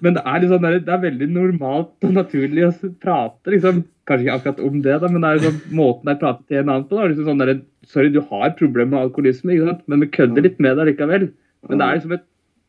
[0.00, 3.50] Men det er, liksom, det er- veldig normalt og naturlig å prate.
[3.50, 6.56] liksom, Kanskje ikke akkurat om det, da, men det er liksom måten jeg prater til
[6.58, 6.96] en annen på.
[6.96, 9.54] da, liksom sånn der, Sorry, du har problemer med alkoholisme,
[9.86, 11.32] men vi kødder litt med deg likevel.
[11.68, 12.24] Men det er liksom et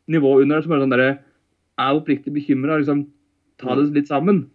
[0.07, 1.19] nivå under det som er sånn derre
[1.79, 2.77] Er oppriktig bekymra.
[2.77, 3.07] Liksom,
[3.57, 4.49] ta det litt sammen.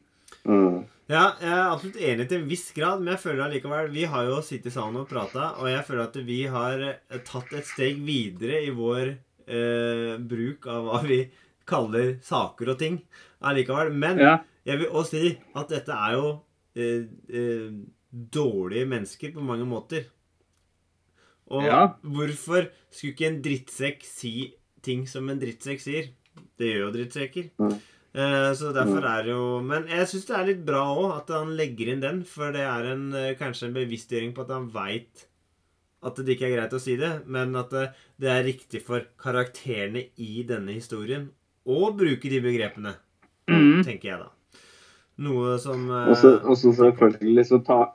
[0.47, 0.85] Mm.
[1.09, 4.25] Ja, jeg er absolutt enig til en viss grad, men jeg føler allikevel Vi har
[4.27, 8.01] jo sittet sammen og prata, og jeg føler at vi har eh, tatt et steg
[8.03, 9.13] videre i vår
[9.47, 11.21] eh, bruk av hva vi
[11.67, 13.01] kaller saker og ting
[13.43, 13.93] allikevel.
[13.95, 16.29] Men Ja, jeg vil også si at dette er jo
[16.77, 17.71] eh, eh,
[18.13, 20.05] dårlige mennesker på mange måter.
[21.49, 21.87] Og Ja.
[22.03, 26.09] hvorfor skulle ikke en drittsekk si ting som en drittsekk sier?
[26.59, 27.51] Det gjør jo drittsekker.
[27.59, 27.77] Mm.
[28.17, 31.29] Eh, så derfor er det jo Men jeg syns det er litt bra òg at
[31.37, 34.69] han legger inn den, for det er en, eh, kanskje en bevisstgjøring på at han
[34.73, 35.27] veit
[36.03, 39.01] at det ikke er greit å si det, men at det, det er riktig for
[39.19, 41.31] karakterene i denne historien
[41.67, 42.95] å bruke de begrepene,
[43.51, 43.85] mm.
[43.87, 44.31] tenker jeg da.
[45.27, 47.87] Noe som eh, Og så og så selvfølgelig så tar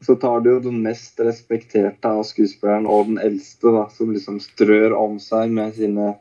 [0.00, 4.38] så tar du jo den mest respekterte av skuespilleren og den eldste, da, som liksom
[4.40, 6.14] strør om seg med sine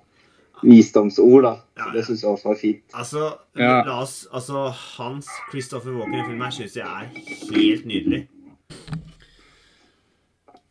[0.59, 1.45] visdomsord.
[1.45, 1.53] da.
[1.77, 1.91] Ja, ja.
[1.93, 2.83] Det syns jeg også var fint.
[2.91, 3.85] Altså, Ja.
[3.87, 7.07] la oss, altså Hans Christopher Walken i filmen her syns jeg er
[7.55, 8.27] helt nydelig.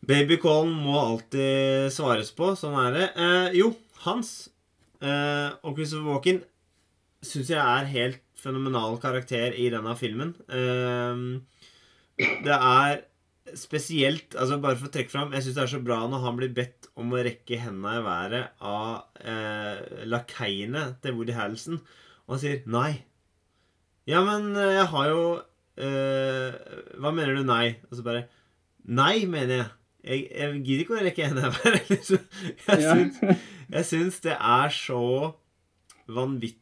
[0.05, 2.55] Babycallen må alltid svares på.
[2.57, 3.09] Sånn er det.
[3.15, 3.73] Eh, jo,
[4.05, 4.49] Hans
[5.01, 6.41] eh, og Christopher Walken
[7.25, 10.29] syns jeg er helt fenomenal karakter i denne filmen.
[10.47, 11.41] Uh,
[12.19, 13.01] det er
[13.57, 16.35] spesielt altså Bare for å trekke fram Jeg syns det er så bra når han
[16.37, 21.79] blir bedt om å rekke hendene i været av uh, lakeiene til Woody Harrelson.
[22.27, 22.91] Og han sier nei.
[24.09, 25.23] Ja, men jeg har jo
[25.79, 27.77] Hva mener du nei?
[27.87, 28.25] Og så bare
[28.89, 29.67] Nei, mener jeg.
[30.09, 31.89] Jeg, jeg gidder ikke å rekke hendene i været.
[31.93, 32.21] liksom.
[32.65, 32.95] Jeg Ja.
[32.95, 33.19] syns,
[33.69, 35.03] jeg syns det er så
[36.09, 36.57] vanvittig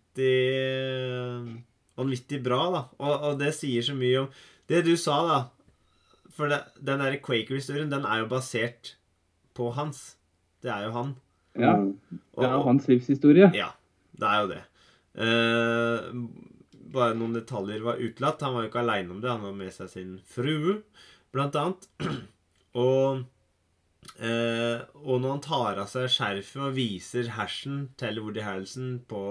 [1.97, 2.81] Vanvittig bra, da.
[3.01, 4.27] Og, og det sier så mye om
[4.69, 5.37] Det du sa, da
[6.33, 8.95] For det, den der Quaker-historien, den er jo basert
[9.57, 10.17] på hans.
[10.61, 11.15] Det er jo han.
[11.57, 11.73] ja.
[11.73, 12.19] Mm.
[12.37, 13.47] Det er jo hans livshistorie.
[13.57, 13.71] ja,
[14.13, 14.59] det er jo det.
[15.17, 16.03] Eh,
[16.93, 18.43] bare noen detaljer var utelatt.
[18.45, 19.31] Han var jo ikke aleine om det.
[19.31, 20.77] Han var med seg sin frue,
[21.33, 21.89] blant annet.
[22.83, 23.25] og,
[24.19, 29.23] eh, og når han tar av seg skjerfet og viser hersen til Woody Harrelson på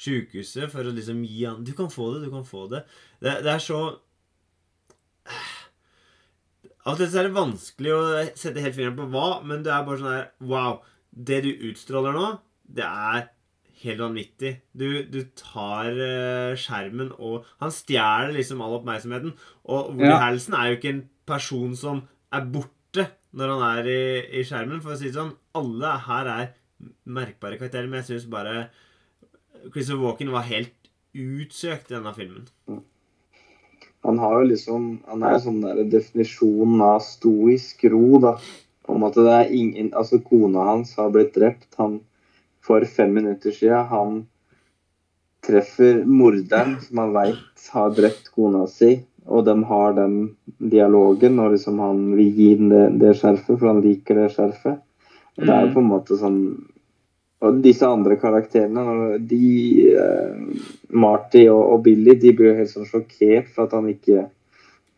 [0.00, 2.84] sjukehuset for å liksom gi han Du kan få det, du kan få det.
[3.20, 3.80] Det, det er så
[6.80, 8.04] Av og til er det vanskelig å
[8.40, 10.80] sette helt fingeren på hva, men det er bare sånn her Wow.
[11.10, 12.26] Det du utstråler nå,
[12.70, 13.26] det er
[13.82, 14.52] helt vanvittig.
[14.76, 19.34] Du, du tar eh, skjermen og Han stjeler liksom all oppmerksomheten.
[19.66, 20.20] Og Woody Ja.
[20.22, 24.02] Harrelson er jo ikke en person som er borte når han er i,
[24.40, 25.34] i skjermen, for å si det sånn.
[25.58, 26.48] Alle her er
[27.04, 28.70] merkbare karakterer, men jeg syns bare
[29.70, 30.74] Christopher Walken var helt
[31.14, 32.48] utsøkt i denne filmen.
[34.06, 38.36] Han har jo liksom Han er sånn der definisjonen av stoisk ro, da.
[38.90, 41.68] Om at det er ingen Altså, kona hans har blitt drept.
[41.78, 42.00] Han
[42.64, 44.22] for fem minutter siden Han
[45.44, 48.98] treffer morderen som han veit har drept kona si,
[49.30, 50.16] og de har den
[50.58, 54.82] dialogen, og liksom han vil gi den det, det skjerfet, for han liker det skjerfet.
[55.38, 56.42] Og det er jo på en måte sånn
[57.40, 59.46] Og disse andre karakterene, de
[59.96, 60.40] eh,
[60.92, 64.26] Marty og, og Billy, de blir jo helt sånn sjokkert for at han ikke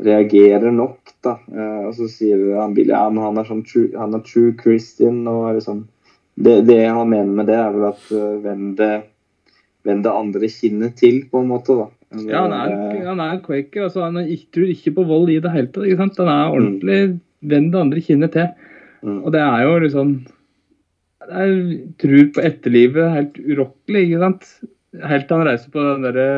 [0.03, 1.37] reagerer nok, da.
[1.53, 4.57] Eh, og så sier han Billy ja, men han er sånn true, han er true
[4.59, 5.85] Christian, og liksom
[6.35, 8.93] det, det han mener med det, er vel at uh, hvem det
[9.87, 11.87] vend det andre kinnet til, på en måte, da.
[12.29, 12.67] Ja, han er,
[13.07, 13.87] han er en quaker.
[13.87, 15.87] Altså, han er, tror ikke på vold i det hele tatt.
[15.89, 16.21] ikke sant?
[16.21, 16.99] Han er ordentlig
[17.53, 18.49] venn det andre kinnet til.
[19.03, 19.21] Mm.
[19.23, 20.09] Og det er jo liksom
[21.23, 21.51] det er
[22.03, 24.43] tro på etterlivet helt urokkelig, ikke sant?
[25.09, 26.29] Helt til han reiser på den derre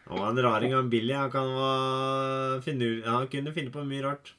[0.05, 1.15] Han var en raring av Billy.
[1.17, 4.35] Han, kan finne, han kunne finne på mye rart.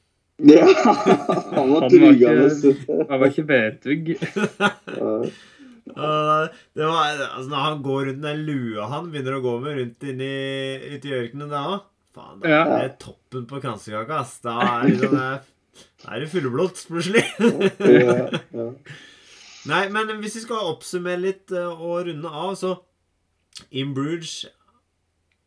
[0.47, 0.63] ja.
[1.57, 2.75] Han var Han var trugende.
[3.09, 4.13] Han var ikke vetugg.
[5.95, 10.03] Det var, altså Når han går rundt den lua han begynner å gå med rundt
[10.11, 10.31] inni,
[10.95, 11.85] ute i ørkenen da òg
[12.17, 12.61] Faen, da Ja.
[12.79, 14.39] er det toppen på kransekaka, ass.
[14.41, 17.21] Da er, liksom, det, da er det fullblått, plutselig.
[17.77, 18.15] Ja,
[18.57, 18.67] ja.
[19.69, 22.71] Nei, men hvis vi skal oppsummere litt eh, og runde av, så
[23.75, 24.45] In Bruges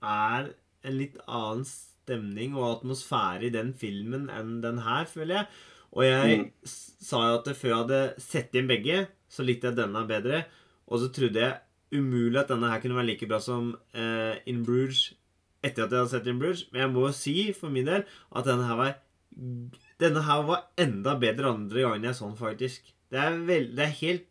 [0.03, 0.51] er
[0.85, 5.47] en litt annen stemning og atmosfære i den filmen enn den her, føler jeg.
[5.97, 6.51] Og jeg Mm.
[7.03, 10.45] sa jo at før jeg hadde sett inn begge, så likte jeg denne bedre.
[10.91, 11.61] Og så trodde jeg
[11.95, 15.11] umulig at denne her kunne være like bra som eh, In Bruges
[15.63, 16.67] etter at jeg hadde sett In Bruges.
[16.73, 18.97] Men jeg må jo si for min del at denne her var
[20.01, 22.93] denne her var enda bedre andre gangen jeg så den, faktisk.
[23.11, 24.27] Det er, vel, det er helt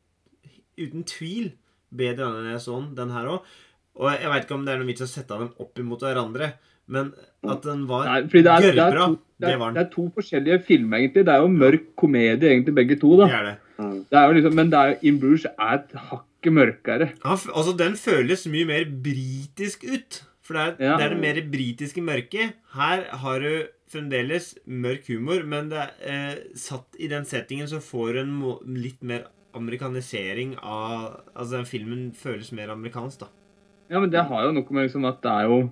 [0.80, 1.52] uten tvil
[1.90, 3.54] bedre enn jeg så den, den her òg.
[4.00, 6.54] Og jeg veit ikke om det er noen vits å sette dem opp imot hverandre,
[6.90, 7.12] men
[7.46, 9.76] at den var gørrbra, det det, det, var den.
[9.76, 11.26] det er to forskjellige filmer, egentlig.
[11.28, 13.12] Det er jo mørk komedie, egentlig, begge to.
[13.20, 13.28] da.
[13.30, 13.58] Det er det.
[13.80, 14.04] Mm.
[14.12, 17.10] Det er jo liksom, men det er jo, In Bruges er et hakket mørkere.
[17.24, 20.24] Ja, altså, den føles mye mer britisk ut.
[20.44, 20.98] For det er, Ja.
[20.98, 22.54] det er det mer britiske mørket.
[22.74, 27.80] Her har du fremdeles mørk humor, men det er, eh, satt i den settingen så
[27.82, 33.28] får du en må, litt mer amerikanisering av Altså, den filmen føles mer amerikansk, da.
[33.90, 35.72] Ja, men det har jo noe med liksom at det er jo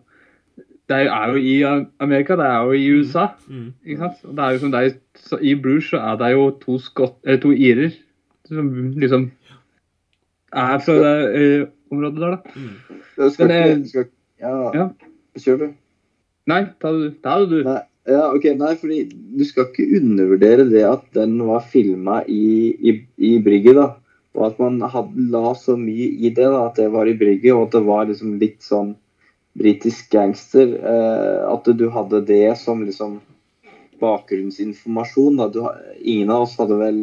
[0.88, 1.56] Det er jo i
[2.00, 3.26] Amerika, det er jo i USA.
[3.48, 3.72] Mm.
[3.86, 4.22] ikke sant?
[4.24, 6.78] Og det er jo som det er, så I Bruce så er det jo to,
[6.80, 7.92] skott, eller to irer
[8.48, 9.26] som liksom
[10.56, 12.56] er fra det eh, området der, da.
[12.56, 13.30] Mm.
[13.34, 14.08] Skal Men, jeg, skal,
[14.40, 14.56] ja.
[14.76, 14.88] ja.
[15.38, 15.68] Kjør, du.
[16.48, 17.58] Nei, ta det ta det du.
[17.68, 22.72] Nei, ja, ok, nei, fordi du skal ikke undervurdere det at den var filma i,
[22.80, 23.76] i, i brygget.
[23.82, 23.90] da.
[24.38, 27.52] Og at man hadde, la så mye i det, da, at det var i brygget,
[27.56, 28.96] og at det var liksom litt sånn
[29.58, 30.74] britisk gangster.
[30.78, 33.20] Eh, at du hadde det som liksom
[34.02, 35.42] bakgrunnsinformasjon.
[35.54, 35.64] Du,
[36.00, 37.02] ingen av oss hadde vel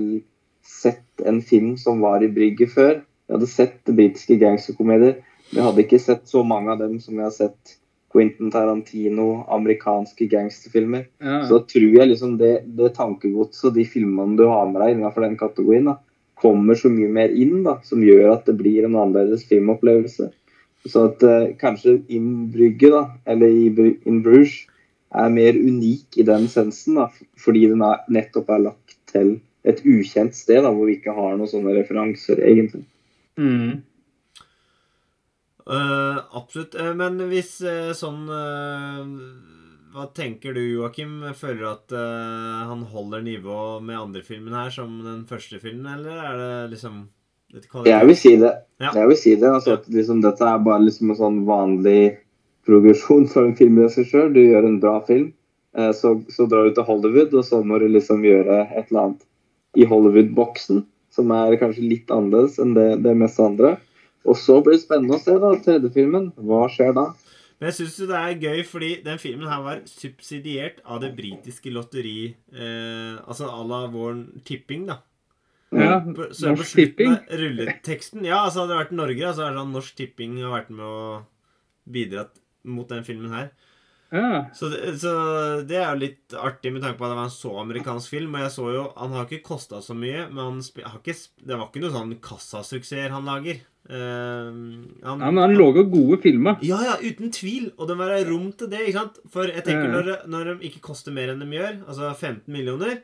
[0.65, 3.01] sett en film som var i brygget før.
[3.27, 5.19] Vi hadde sett britiske gangsterkomedier,
[5.51, 7.79] men vi hadde ikke sett så mange av dem som vi har sett
[8.15, 11.09] Quentin Tarantino, amerikanske gangsterfilmer.
[11.19, 11.41] Ja.
[11.49, 14.95] Så da tror jeg liksom det, det tankegodset og de filmene du har med deg
[14.95, 15.97] innenfor den kategorien, da,
[16.39, 20.31] kommer så mye mer inn, da, som gjør at det blir en annerledes filmopplevelse.
[20.89, 23.49] Så at eh, kanskje In Brygge, da, eller
[24.05, 24.65] In Bruges,
[25.15, 27.09] er mer unik i den sensen, da,
[27.41, 31.37] fordi den er, nettopp er lagt til et ukjent sted, da, hvor vi ikke har
[31.39, 32.83] noen sånne referanser, egentlig.
[33.41, 33.81] Mm.
[35.65, 36.75] Uh, absolutt.
[36.77, 38.27] Uh, men hvis uh, sånn
[39.95, 41.23] Hva tenker du, Joakim?
[41.39, 46.19] Føler du at han holder nivå med andre filmen her som den første filmen, eller
[46.19, 47.05] er det liksom?
[47.87, 48.53] Jeg vil si det.
[48.83, 48.91] Ja.
[48.99, 52.17] Jeg vil si det, altså at liksom, Dette er bare liksom en sånn vanlig
[52.67, 54.33] progresjon for en filmregissør.
[54.35, 55.31] Du gjør en bra film,
[55.79, 59.03] eh, så, så drar du til Hollywood, og så må du liksom gjøre et eller
[59.07, 59.25] annet
[59.75, 60.85] i Hollywood-boksen,
[61.15, 63.77] som er kanskje litt annerledes enn det, det meste andre.
[64.25, 66.31] Og så blir det spennende å se da, tredje filmen.
[66.41, 67.11] Hva skjer da?
[67.61, 71.71] Men jeg syns det er gøy, fordi den filmen her var subsidiert av det britiske
[71.73, 74.99] lotteri eh, Altså à la vår tipping, da.
[75.81, 75.99] Ja,
[76.33, 77.13] Så Norsk Tipping.
[77.17, 80.39] av rulleteksten Ja, altså hadde det vært Norge, så altså, er det sånn Norsk Tipping
[80.43, 81.25] har vært med og
[81.91, 83.51] bidratt mot den filmen her.
[84.15, 84.45] Ja.
[84.55, 85.11] Så det, så
[85.67, 88.35] det er jo litt artig med tanke på at det var en så amerikansk film.
[88.37, 91.17] Og jeg så jo Han har ikke kosta så mye, men han sp- har ikke,
[91.19, 93.59] sp- det var ikke noen sånn kassasuksesser han lager.
[93.85, 94.49] Uh,
[95.05, 96.57] han, ja, men han lager gode filmer.
[96.65, 97.73] Ja, ja, uten tvil.
[97.77, 98.85] Og det må være rom til det.
[98.87, 99.19] ikke sant?
[99.35, 99.97] For jeg tenker Ja.
[99.99, 103.03] når, når de ikke koster mer enn de gjør, altså 15 millioner,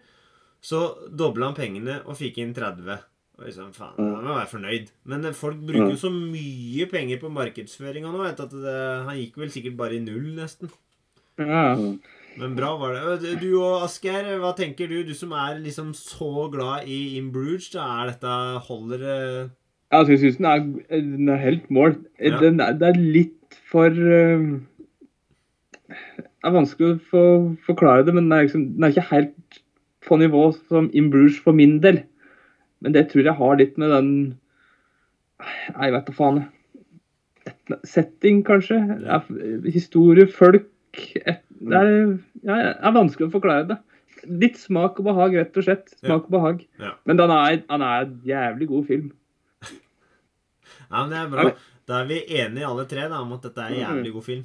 [0.61, 0.81] så
[1.17, 2.99] dobla han pengene og fikk inn 30.
[3.41, 4.89] Og liksom, faen, Da må jeg være fornøyd.
[5.09, 8.23] Men eh, folk bruker jo så mye penger på markedsføringa nå.
[8.27, 10.73] Vet at det, Han gikk vel sikkert bare i null, nesten.
[11.41, 11.77] Ja.
[12.41, 13.33] Men bra var det.
[13.41, 14.99] Du og Asgeir, hva tenker du?
[15.09, 17.71] Du som er liksom så glad i In Bruges.
[17.73, 18.35] Da er dette
[18.69, 19.07] Holder
[19.91, 21.97] Altså, jeg syns den, er- den er helt mål.
[22.21, 22.37] Ja.
[22.39, 24.61] Den er, det er litt for uh,
[25.91, 27.25] Det er vanskelig å få,
[27.67, 29.59] forklare det, men den er, liksom, den er ikke helt
[30.07, 32.03] på nivå som In Bruges for min del.
[32.81, 34.11] Men det tror jeg har litt med den
[35.41, 36.41] Nei, Jeg vet da faen.
[37.49, 38.77] Et, setting, kanskje.
[39.73, 40.67] Historie, folk
[41.17, 41.95] et, Det er,
[42.45, 43.79] ja, er vanskelig å forklare det.
[44.29, 45.89] Litt smak og behag, rett og slett.
[46.03, 46.63] Smak og behag.
[46.81, 46.93] Ja.
[47.09, 49.11] Men den er, den er en jævlig god film.
[50.91, 51.43] Ja, men det er bra.
[51.87, 54.41] Da er vi enige alle tre da, om at dette er en jævlig god film.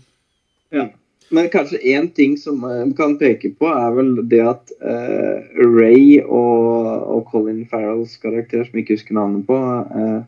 [0.76, 0.86] Ja.
[1.34, 6.20] Men kanskje én ting som vi kan peke på, er vel det at uh, Ray
[6.22, 10.22] og, og Colin Farrells karakter, som jeg ikke husker navnet på, uh,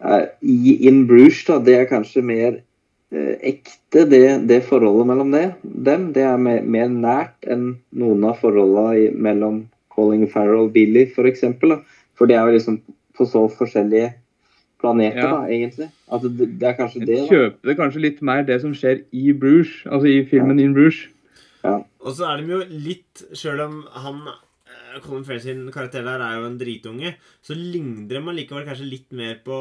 [0.00, 5.34] er, i In Bruges, da, det er kanskje mer uh, ekte, det, det forholdet mellom
[5.36, 6.08] det, dem.
[6.16, 11.18] Det er mer, mer nært enn noen av forholdene mellom Colin Farrell og Billy, f.eks.
[11.18, 11.76] For, eksempel,
[12.16, 12.80] for det er jo liksom
[13.18, 14.14] på så forskjellige
[14.80, 15.30] planeter, Ja.
[15.36, 15.88] da, egentlig.
[16.10, 17.16] Altså, det, det er kanskje det.
[17.18, 21.02] Jeg kjøper kanskje litt mer det som skjer i Bruges, altså i filmen In Bruges.
[21.64, 26.22] Og så er de jo litt Sjøl om han eh, Colin Farrell sin karakter der
[26.24, 27.14] er jo en dritunge,
[27.44, 29.58] så ligner de allikevel kanskje litt mer på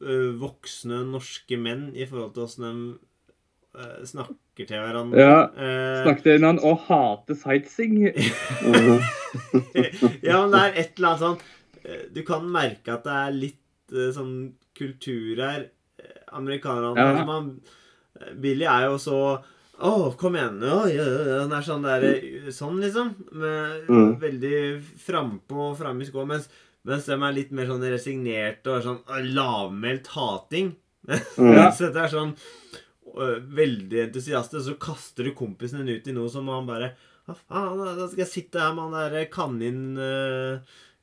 [0.00, 2.94] eh, voksne norske menn i forhold til åssen de
[3.76, 5.20] eh, snakker til hverandre.
[5.20, 8.00] Ja, Eh, Snakket til hverandre og hater sightseeing.
[8.64, 9.00] Mhm.
[10.22, 11.38] ja, men det er et eller annet sånn
[12.14, 13.60] Du kan merke at det er litt
[13.92, 15.66] eh, sånn kultur her.
[15.98, 17.10] Eh, Amerikanerne Ja.
[17.12, 17.60] altså, man,
[18.20, 19.18] eh, Billy er jo så
[19.74, 20.60] Å, kom igjen.
[20.62, 21.38] Ja, ja, ja.
[21.42, 22.04] Han er sånn der
[22.54, 23.08] Sånn, liksom.
[23.32, 24.20] Med, Mm.
[24.20, 24.58] Veldig
[25.02, 26.24] frampå og framme i skoa.
[26.24, 26.48] Mens,
[26.84, 29.00] mens de er litt mer sånn resignerte og sånn
[29.34, 30.76] lavmælt hating.
[31.36, 31.54] Mm.
[31.56, 32.36] Mens dette er sånn
[33.14, 36.94] veldig entusiastisk, så kaster du kompisen din ut i noe som han bare
[37.26, 39.98] Hva faen, da skal jeg sitte her med han derre kanin...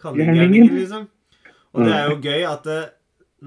[0.02, 1.08] Kaningærningen, liksom.
[1.72, 2.82] Og det er jo gøy at det,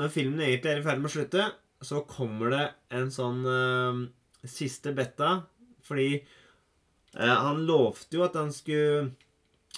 [0.00, 1.48] når filmen egentlig er i ferd med å slutte,
[1.84, 2.64] så kommer det
[2.96, 4.00] en sånn uh,
[4.48, 5.42] siste betta,
[5.84, 6.22] fordi
[7.18, 9.10] uh, han lovte jo at han skulle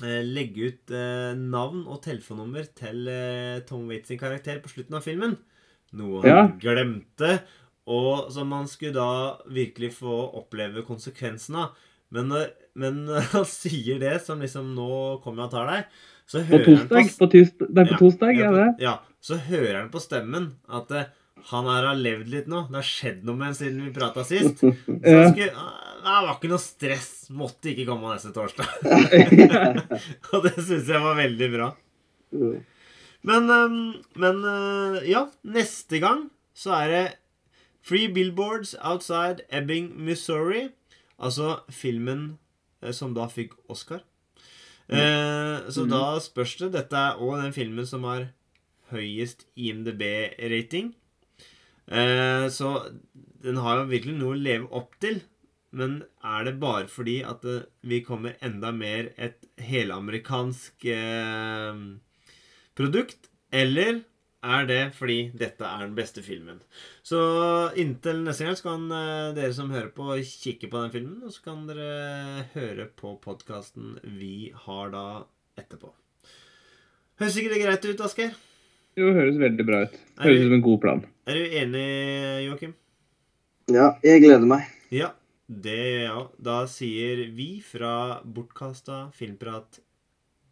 [0.02, 0.94] uh, legge ut
[1.40, 3.10] navn og telefonnummer til
[3.66, 5.36] Tom Waits sin karakter på slutten av filmen.
[5.96, 6.46] Noe han Ja.
[6.62, 7.40] glemte,
[7.86, 11.74] og som han skulle da virkelig få oppleve konsekvensen av.
[12.14, 16.58] Men når han sier det, som liksom 'Nå kommer jeg og tar deg', så På
[16.58, 18.70] han på, på, det er på Ja, torsdag, ja, er det?
[18.82, 21.04] Ja, så hører han på stemmen at uh,
[21.52, 22.64] han her har levd litt nå.
[22.70, 24.58] Det har skjedd noe med ham siden vi prata sist.
[24.64, 27.12] Så han skulle, uh, det var ikke noe stress.
[27.34, 28.66] Måtte ikke komme neste torsdag.
[30.32, 31.68] Og det syns jeg var veldig bra.
[33.26, 33.78] Men, um,
[34.18, 37.04] men uh, ja, neste gang så er det
[37.86, 40.68] Free Billboards Outside Ebbing, Missouri.
[41.22, 42.36] Altså filmen
[42.82, 44.02] eh, som da fikk Oscar.
[44.86, 45.90] Eh, så mm.
[45.90, 48.28] da spørs det Dette er òg den filmen som har
[48.92, 50.92] høyest IMDb-rating.
[51.86, 52.72] Eh, så
[53.42, 55.22] den har jo virkelig noe å leve opp til.
[55.76, 61.80] Men er det bare fordi at det, vi kommer enda mer et helamerikansk eh,
[62.78, 63.30] produkt?
[63.52, 64.04] Eller
[64.46, 66.60] er det fordi dette er den beste filmen?
[67.06, 67.18] Så
[67.78, 71.18] inntil neste gang så kan eh, dere som hører på, kikke på den filmen.
[71.26, 75.06] Og så kan dere høre på podkasten vi har da
[75.58, 75.92] etterpå.
[77.20, 78.34] Høres ikke det greit ut, Asker?
[78.96, 79.94] Jo, høres veldig bra ut.
[80.16, 81.04] Er Høres ut som en god plan.
[81.26, 81.86] Er du enig,
[82.46, 82.74] Joakim?
[83.72, 84.68] Ja, jeg gleder meg.
[84.94, 85.10] Ja,
[85.48, 86.30] det gjør jeg òg.
[86.48, 87.92] Da sier vi fra
[88.22, 89.80] Bortkasta filmprat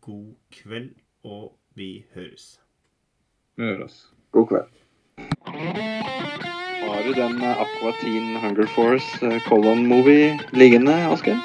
[0.04, 0.92] god kveld,
[1.24, 2.54] og vi høres.
[3.56, 3.98] Vi hører oss.
[4.34, 4.70] God kveld.
[6.84, 11.38] Har du den Aqua Teen Hunger Force Colon-movie liggende, Oskar?